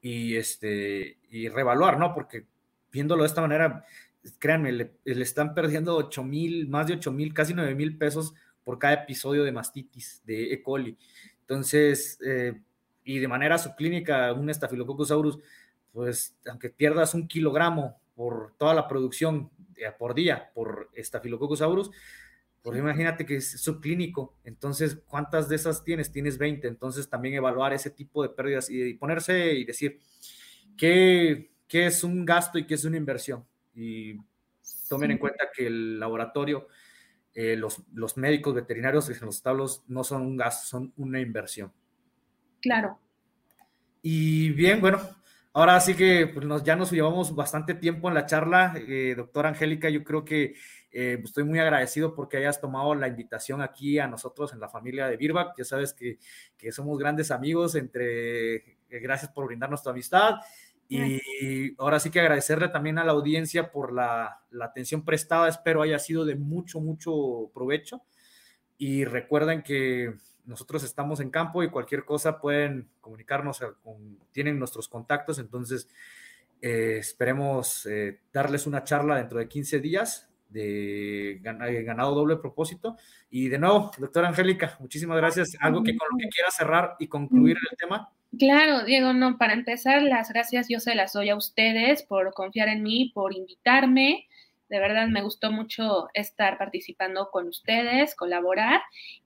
[0.00, 2.14] y, este, y revaluar, ¿no?
[2.14, 2.46] Porque
[2.92, 3.84] viéndolo de esta manera,
[4.38, 8.34] créanme, le, le están perdiendo 8 mil, más de 8 mil, casi 9 mil pesos
[8.70, 10.62] por cada episodio de mastitis, de E.
[10.62, 10.96] coli.
[11.40, 12.54] Entonces, eh,
[13.02, 15.40] y de manera subclínica, un Staphylococcus aureus,
[15.90, 21.90] pues aunque pierdas un kilogramo por toda la producción eh, por día por Staphylococcus aureus,
[22.62, 26.12] pues imagínate que es subclínico, entonces, ¿cuántas de esas tienes?
[26.12, 29.98] Tienes 20, entonces también evaluar ese tipo de pérdidas y, ponerse y decir
[30.78, 33.44] qué, qué es un gasto y qué es una inversión.
[33.74, 34.14] Y
[34.88, 36.68] tomen en cuenta que el laboratorio
[37.42, 41.72] eh, los, los, médicos veterinarios en los establos no son un gasto, son una inversión.
[42.60, 42.98] Claro.
[44.02, 45.00] Y bien, bueno,
[45.54, 48.74] ahora sí que pues, nos, ya nos llevamos bastante tiempo en la charla.
[48.76, 50.54] Eh, doctora Angélica, yo creo que
[50.92, 55.06] eh, estoy muy agradecido porque hayas tomado la invitación aquí a nosotros en la familia
[55.06, 55.54] de Birback.
[55.56, 56.18] Ya sabes que,
[56.58, 60.34] que somos grandes amigos, entre, gracias por brindarnos tu amistad.
[60.92, 65.48] Y ahora sí que agradecerle también a la audiencia por la, atención prestada.
[65.48, 68.02] Espero haya sido de mucho, mucho provecho.
[68.76, 70.14] Y recuerden que
[70.46, 73.60] nosotros estamos en campo y cualquier cosa pueden comunicarnos,
[74.32, 75.38] tienen nuestros contactos.
[75.38, 75.88] Entonces,
[76.60, 82.96] eh, esperemos eh, darles una charla dentro de 15 días de eh, ganado doble propósito.
[83.30, 85.56] Y de nuevo, doctora Angélica, muchísimas gracias.
[85.60, 88.10] Algo que con lo que quiera cerrar y concluir el tema.
[88.38, 92.68] Claro, Diego, no, para empezar, las gracias yo se las doy a ustedes por confiar
[92.68, 94.28] en mí, por invitarme.
[94.68, 98.82] De verdad me gustó mucho estar participando con ustedes, colaborar.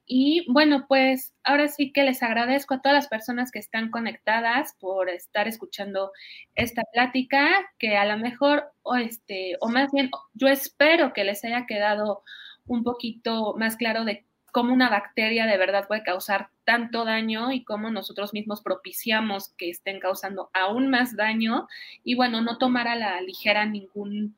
[0.06, 4.74] Y bueno, pues ahora sí que les agradezco a todas las personas que están conectadas
[4.80, 6.10] por estar escuchando
[6.54, 11.44] esta plática, que a lo mejor, o este, o más bien, yo espero que les
[11.44, 12.22] haya quedado
[12.66, 14.24] un poquito más claro de
[14.54, 19.68] cómo una bacteria de verdad puede causar tanto daño y cómo nosotros mismos propiciamos que
[19.68, 21.66] estén causando aún más daño
[22.04, 24.36] y bueno, no tomar a la ligera ningún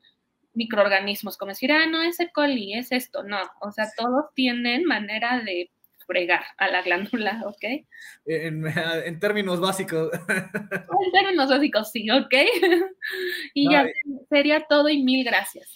[0.54, 2.30] microorganismo, como decir, ah, no, es E.
[2.32, 5.70] coli, es esto, no, o sea, todos tienen manera de
[6.06, 7.84] fregar a la glándula, ¿ok?
[8.24, 8.64] En,
[9.20, 10.10] términos básicos.
[11.06, 12.34] En términos básicos, sí, ¿ok?
[13.54, 13.86] y ya
[14.30, 15.70] sería todo y mil gracias.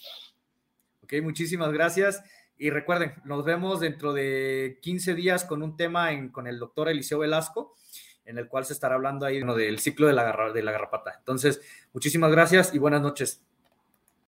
[1.03, 2.23] Ok, muchísimas gracias.
[2.61, 7.17] Y recuerden, nos vemos dentro de 15 días con un tema con el doctor Eliseo
[7.17, 7.73] Velasco,
[8.23, 11.15] en el cual se estará hablando ahí del ciclo de la, de la garrapata.
[11.17, 11.59] Entonces,
[11.91, 13.43] muchísimas gracias y buenas noches.